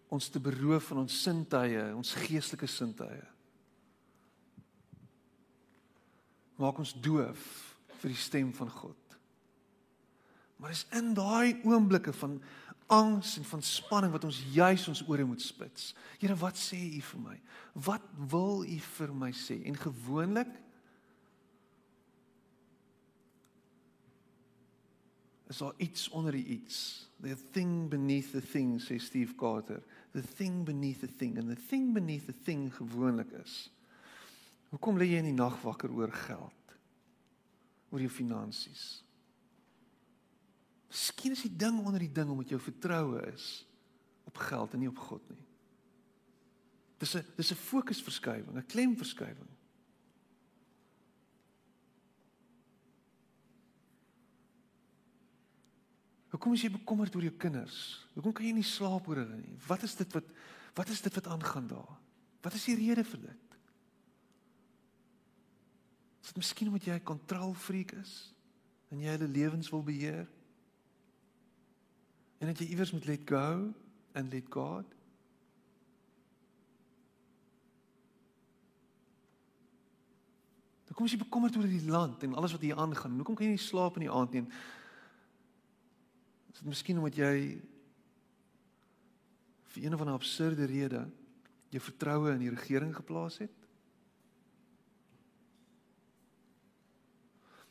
[0.07, 3.23] ons te beroof van ons sintuie, ons geestelike sintuie.
[6.55, 9.17] Maak ons doof vir die stem van God.
[10.59, 12.41] Maar is in daai oomblikke van
[12.89, 15.91] angs en van spanning wat ons juis ons ore moet spits.
[16.17, 17.35] Here, wat sê U vir my?
[17.85, 19.59] Wat wil U vir my sê?
[19.69, 20.49] En gewoonlik
[25.49, 27.09] is daar iets onder die iets.
[27.21, 29.81] The thing beneath the thing sê Steve Carter.
[30.13, 33.67] The thing beneath the thing and the thing beneath the thing gewoonlik is.
[34.69, 36.75] Hoekom lê jy in die nag wakker oor geld?
[37.89, 39.01] Oor jou finansies?
[40.89, 43.65] Miskien is die ding onder die ding omdat jou vertroue is
[44.29, 45.45] op geld en nie op God nie.
[46.99, 49.49] Dis 'n dis 'n fokusverskywing, 'n klemverskywing.
[56.29, 58.05] Hoekom is jy bekommerd oor jou kinders?
[58.13, 59.57] Hoekom kan jy nie slaap oor hulle nie?
[59.67, 60.23] Wat is dit wat
[60.77, 61.97] wat is dit wat aangaan daar?
[62.41, 63.57] Wat is die rede vir dit?
[66.21, 68.33] Is dit miskien omdat jy 'n kontrolfreak is
[68.89, 70.27] en jy hulle lewens wil beheer?
[72.39, 73.73] En dat jy iewers moet let go
[74.15, 74.95] and let God?
[80.99, 83.13] Hoekom is jy bekommerd oor die land en alles wat hier aangaan?
[83.15, 84.41] Hoekom kan jy nie slaap in die aand nie?
[86.51, 87.35] Is dit miskien omdat jy
[89.71, 91.05] vir een of ander absurde rede
[91.71, 93.55] jou vertroue in die regering geplaas het?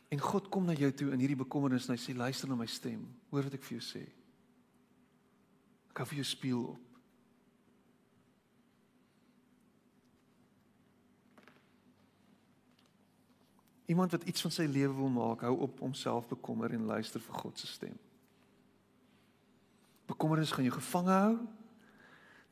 [0.09, 2.65] En God kom na jou toe in hierdie bekommernis en hy sê luister na my
[2.65, 3.05] stem.
[3.29, 4.07] Hoor wat ek vir jou sê.
[5.89, 6.85] Ek kan vir jou speel op.
[13.89, 17.21] Iemand wat iets van sy lewe wil maak, hou op om self bekommer en luister
[17.25, 17.95] vir God se stem.
[20.09, 21.37] Bekommernis gaan jou gevange hou.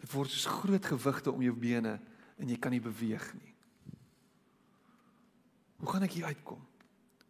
[0.01, 1.99] Dit word soos groot gewigte om jou bene
[2.37, 3.53] en jy kan nie beweeg nie.
[5.77, 6.61] Hoe gaan ek hier uitkom?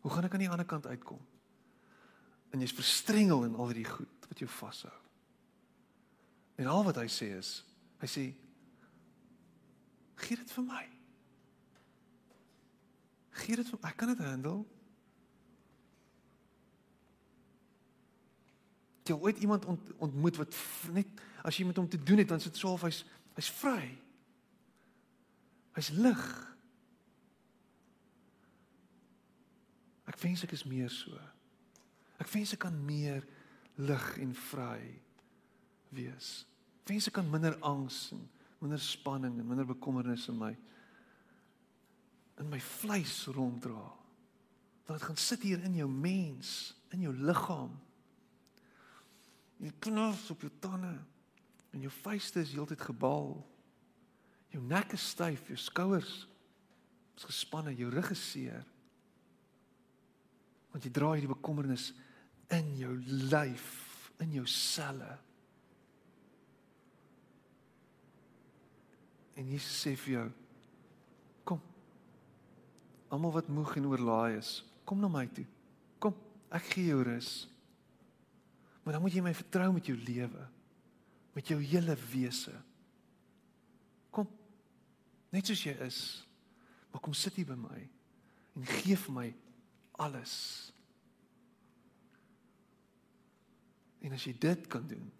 [0.03, 1.19] Hoe gaan ek aan die ander kant uitkom?
[2.55, 4.95] En jy's verstrengel in al hierdie goed wat jou vashou.
[6.57, 7.51] En al wat hy sê is,
[8.01, 8.23] hy sê
[10.17, 10.85] gee dit vir my.
[13.43, 13.81] Gee dit vir.
[13.85, 14.63] Ek kan dit handle.
[19.07, 20.55] jy ooit iemand ont, ontmoet wat
[20.91, 23.03] net as jy met hom te doen het dan sit so half hy's
[23.37, 23.81] hy's vry.
[25.77, 26.23] Hy's lig.
[30.09, 31.15] Ek wens ek is meer so.
[32.17, 33.23] Ek wens ek kan meer
[33.77, 34.81] lig en vry
[35.95, 36.45] wees.
[36.87, 38.23] Wens ek kan minder angs en
[38.61, 40.53] minder spanning en minder bekommernis in my
[42.37, 43.97] in my vleis ronddra.
[44.87, 47.73] dat dit gaan sit hier in jou mens, in jou liggaam.
[49.59, 50.93] Jy knars op jou tande
[51.75, 53.33] en jou vuiste is heeltyd gebal.
[54.53, 56.13] Jou nek is styf, jou skouers
[57.17, 58.63] is gespanne, jou rug is seer.
[60.71, 61.89] Want jy dra hierdie bekommernis
[62.53, 62.93] in jou
[63.27, 63.67] lyf,
[64.23, 65.17] in jou selle.
[69.37, 70.27] En Jesus sê vir jou:
[71.45, 71.61] Kom.
[73.13, 75.45] Almal wat moeg en oorlaai is, kom na my toe.
[76.01, 76.15] Kom,
[76.49, 77.31] ek gee jou rus.
[78.83, 80.47] Maar dan moet jy my vertrou met jou lewe,
[81.35, 82.53] met jou hele wese.
[84.15, 84.29] Kom.
[85.35, 85.99] Net soos jy is.
[86.91, 87.81] Maar kom sit hier by my
[88.57, 89.27] en gee vir my
[90.01, 90.33] alles.
[94.01, 95.11] En as jy dit kan doen.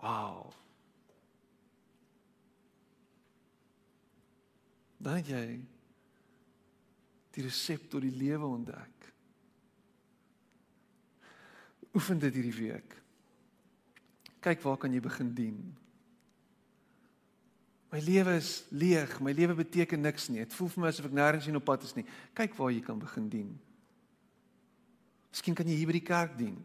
[0.00, 0.50] Wow.
[5.04, 5.46] Dan het jy
[7.34, 9.08] die resep tot die lewe ontdek.
[11.94, 12.94] Oefen dit hierdie week.
[14.44, 15.58] Kyk waar kan jy begin dien?
[17.92, 20.42] My lewe is leeg, my lewe beteken niks nie.
[20.42, 22.06] Dit voel vir my asof ek nêrens heen op pad is nie.
[22.34, 23.50] Kyk waar jy kan begin dien.
[25.34, 26.56] Miskien kan jy hier by die kerk dien.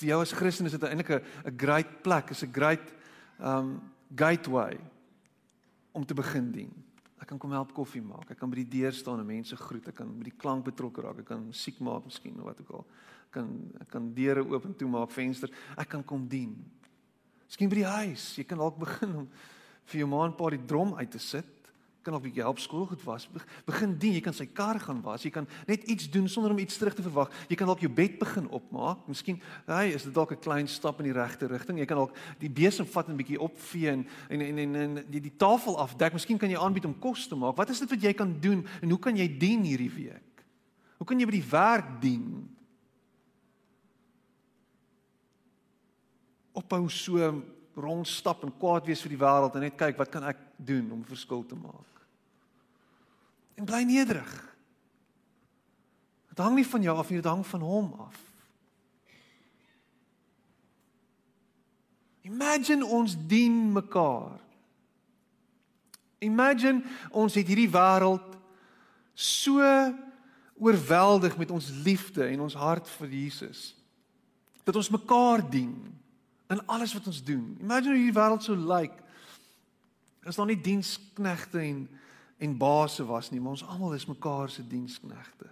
[0.00, 2.92] Vir jou as Christen is dit eintlik 'n 'n great plek, is 'n great
[3.38, 3.80] um
[4.14, 4.78] gateway
[5.92, 6.72] om te begin dien.
[7.22, 8.30] Ek kan kom help koffie maak.
[8.32, 9.86] Ek kan by die deur staan en mense groet.
[9.92, 11.22] Ek kan by die klank betrokke raak.
[11.22, 12.86] Ek kan musiek maak miskien of wat ook al.
[13.28, 13.50] Ek kan
[13.84, 15.54] ek kan deure oop en toe maak, vensters.
[15.78, 16.56] Ek kan kom dien.
[17.46, 18.26] Miskien by die huis.
[18.40, 19.28] Jy kan dalk begin om
[19.92, 21.61] vir jou ma en pa die drom uit te sit
[22.02, 23.28] kan op 'n bietjie help skoolgoed was.
[23.64, 25.22] Begin dien, jy kan sy kar gaan was.
[25.22, 27.30] Jy kan net iets doen sonder om iets terug te verwag.
[27.48, 29.06] Jy kan dalk jou bed begin opmaak.
[29.06, 31.78] Miskien, hey, is dit dalk 'n klein stap in die regte rigting.
[31.78, 35.04] Jy kan dalk die besem vat en 'n bietjie opvee en en en en, en
[35.10, 36.12] die die tafel afdek.
[36.12, 37.56] Miskien kan jy aanbied om kos te maak.
[37.56, 40.44] Wat is dit wat jy kan doen en hoe kan jy dien hierdie week?
[40.98, 42.48] Hoe kan jy by die werk dien?
[46.52, 47.42] Ophou so
[47.74, 51.00] rondstap en kwaad wees vir die wêreld en net kyk wat kan ek doen om
[51.00, 51.91] 'n verskil te maak?
[53.62, 54.30] En bly nederig.
[56.34, 58.16] Dit hang nie van jou af nie, dit hang van hom af.
[62.26, 64.40] Imagine ons dien mekaar.
[66.18, 68.34] Imagine ons het hierdie wêreld
[69.14, 69.62] so
[70.58, 73.72] oorweldig met ons liefde en ons hart vir Jesus
[74.62, 75.74] dat ons mekaar dien
[76.50, 77.56] in alles wat ons doen.
[77.62, 78.98] Imagine hoe hierdie wêreld sou lyk
[80.26, 81.86] as daar nie diensknegte en
[82.38, 85.50] en baase was nie, maar ons almal is mekaar se diensknegte.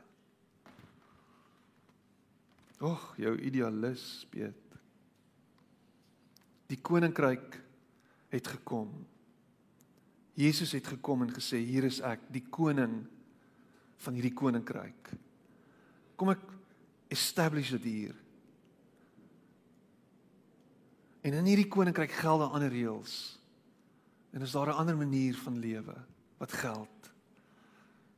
[2.81, 4.57] Och, jou idealis, Piet.
[6.71, 7.59] Die koninkryk
[8.31, 8.93] het gekom.
[10.39, 13.03] Jesus het gekom en gesê hier is ek, die koning
[14.01, 15.11] van hierdie koninkryk.
[16.17, 16.47] Kom ek
[17.13, 18.17] establish dit hier.
[21.21, 23.19] En in hierdie koninkryk geld daar ander reëls.
[24.33, 25.97] En is daar 'n ander manier van lewe
[26.41, 27.13] wat geld.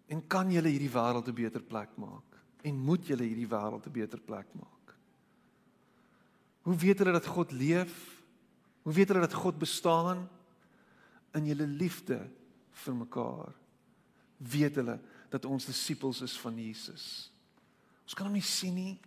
[0.07, 2.39] En kan julle hierdie wêreld 'n beter plek maak?
[2.63, 4.95] En moet julle hierdie wêreld 'n beter plek maak?
[6.63, 8.23] Hoe weet hulle dat God leef?
[8.83, 10.29] Hoe weet hulle dat God bestaan?
[11.35, 12.31] In julle liefde
[12.71, 13.55] vir mekaar.
[14.37, 17.33] Weet hulle dat ons disippels is van Jesus?
[18.03, 19.01] Ons kan hom nie sien nie,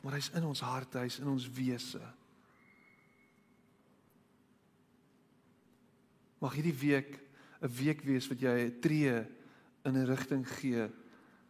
[0.00, 2.00] maar hy's in ons harte, hy's in ons wese.
[6.38, 7.23] Mag hierdie week
[7.64, 9.24] 'n week wees wat jy 'n tree
[9.84, 10.88] in 'n rigting gee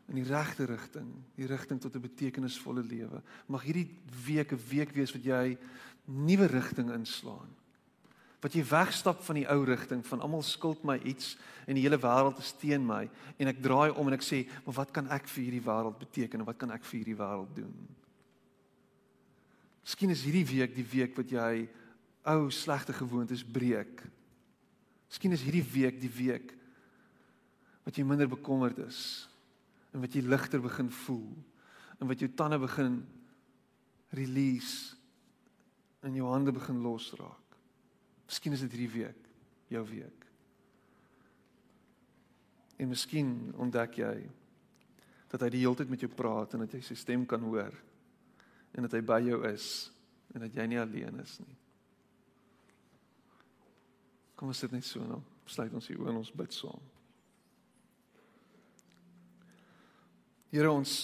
[0.09, 3.23] in die regte rigting, die rigting tot 'n betekenisvolle lewe.
[3.47, 3.89] Mag hierdie
[4.27, 5.59] week 'n week wees wat jy
[6.05, 7.49] nuwe rigting inslaan.
[8.41, 11.99] Wat jy wegstap van die ou rigting van almal skuld my iets en die hele
[11.99, 15.27] wêreld is teen my en ek draai om en ek sê, "Maar wat kan ek
[15.29, 17.89] vir hierdie wêreld beteken en wat kan ek vir hierdie wêreld doen?"
[19.83, 21.69] Miskien is hierdie week die week wat jy
[22.25, 24.03] ou slegte gewoontes breek
[25.15, 26.49] Miskien is hierdie week die week
[27.87, 28.99] wat jy minder bekommerd is
[29.95, 31.29] en wat jy ligter begin voel
[32.03, 32.97] en wat jou tande begin
[34.19, 34.99] release
[36.03, 37.55] en jou hande begin losraak.
[38.27, 39.31] Miskien is dit hierdie week
[39.71, 40.27] jou week.
[42.83, 44.17] En miskien ontdek jy
[45.31, 47.71] dat hy die hele tyd met jou praat en dat jy sy stem kan hoor
[48.75, 49.69] en dat hy by jou is
[50.35, 51.55] en dat jy nie alleen is nie.
[54.45, 55.23] Kom ons sit net so nou.
[55.49, 56.81] Sluit ons die oë en ons bid saam.
[60.53, 60.97] Here ons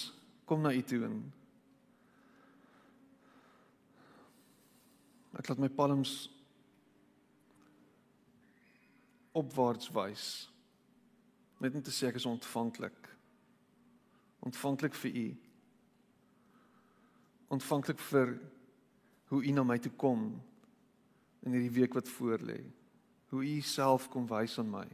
[0.45, 1.15] kom na U toe en
[5.41, 6.11] ek laat my palms
[9.41, 10.25] opwaarts wys.
[11.65, 13.09] Net om te sê ek is ontvanklik
[14.45, 15.25] Ontvanklik vir U.
[17.57, 18.35] Ontvanklik vir
[19.33, 20.29] hoe U na my toe kom
[21.41, 22.59] in hierdie week wat voorlê.
[23.31, 24.85] Hoe U self kom wys aan my.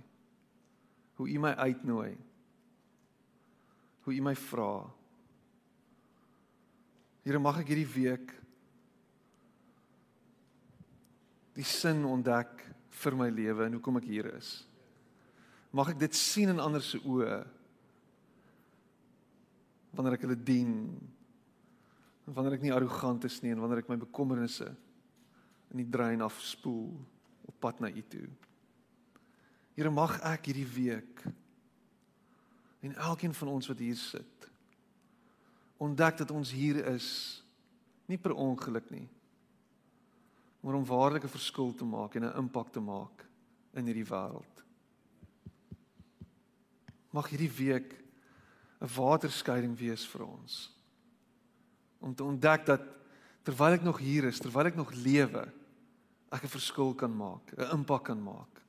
[1.18, 2.14] Hoe U my uitnooi.
[4.06, 4.72] Hoe U my vra.
[7.26, 8.36] Here mag ek hierdie week
[11.58, 12.62] die sin ontdek
[13.02, 14.62] vir my lewe en hoekom ek hier is.
[15.74, 17.42] Mag ek dit sien in ander se oë
[19.98, 20.78] wanneer ek hulle dien.
[22.30, 24.70] Wanneer ek nie arrogant is nie en wanneer ek my bekommernisse
[25.74, 26.94] in die drein afspoel
[27.48, 28.28] op pad na U toe.
[29.78, 31.26] Here mag ek hierdie week
[32.86, 34.50] en elkeen van ons wat hier sit
[35.78, 37.08] ontdek dat ons hier is
[38.10, 39.08] nie per ongeluk nie
[40.68, 43.26] maar om waarlik 'n verskil te maak en 'n impak te maak
[43.74, 44.64] in hierdie wêreld.
[47.10, 48.04] Mag hierdie week
[48.82, 50.76] 'n waterskeiding wees vir ons.
[52.00, 52.82] Om te ontdek dat
[53.44, 55.54] terwyl ek nog hier is, terwyl ek nog lewe,
[56.32, 58.62] ek 'n verskil kan maak, 'n impak kan maak.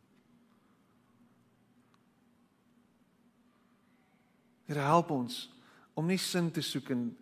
[4.66, 5.48] Here help ons
[5.94, 7.16] om nie sin te soek in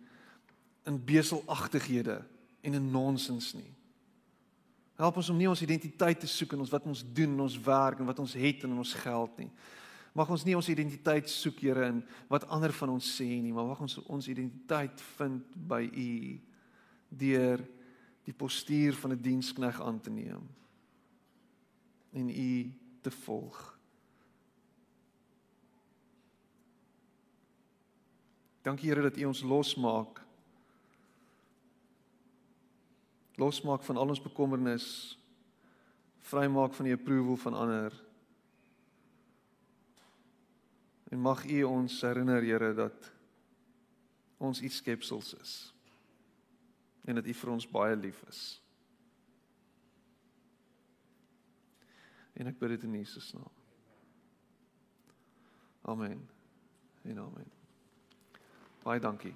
[0.87, 2.25] in beselagtighede
[2.61, 3.73] en in nonsens nie.
[4.95, 7.57] Help ons om nie ons identiteit te soek in ons wat ons doen in ons
[7.61, 9.49] werk en wat ons het en in ons geld nie.
[10.17, 11.99] Mag ons nie ons identiteit soek Here in
[12.31, 16.39] wat ander van ons sê nie, maar mag ons ons identiteit vind by U
[17.19, 17.61] deur
[18.27, 20.43] die postuur van 'n dienskneg aan te neem
[22.11, 23.79] en U te volg.
[28.61, 30.27] Dankie Here dat U ons losmaak
[33.37, 35.17] losmaak van al ons bekommernis,
[36.19, 38.03] vrymaak van die approval van ander.
[41.09, 43.11] En mag U ons herinner, Here, dat
[44.37, 45.76] ons U skepsels is.
[47.07, 48.41] En dat U vir ons baie lief is.
[52.37, 53.53] En ek bid dit in Jesus naam.
[55.87, 56.29] Amen.
[57.07, 57.51] En amen.
[58.83, 59.35] Baie dankie.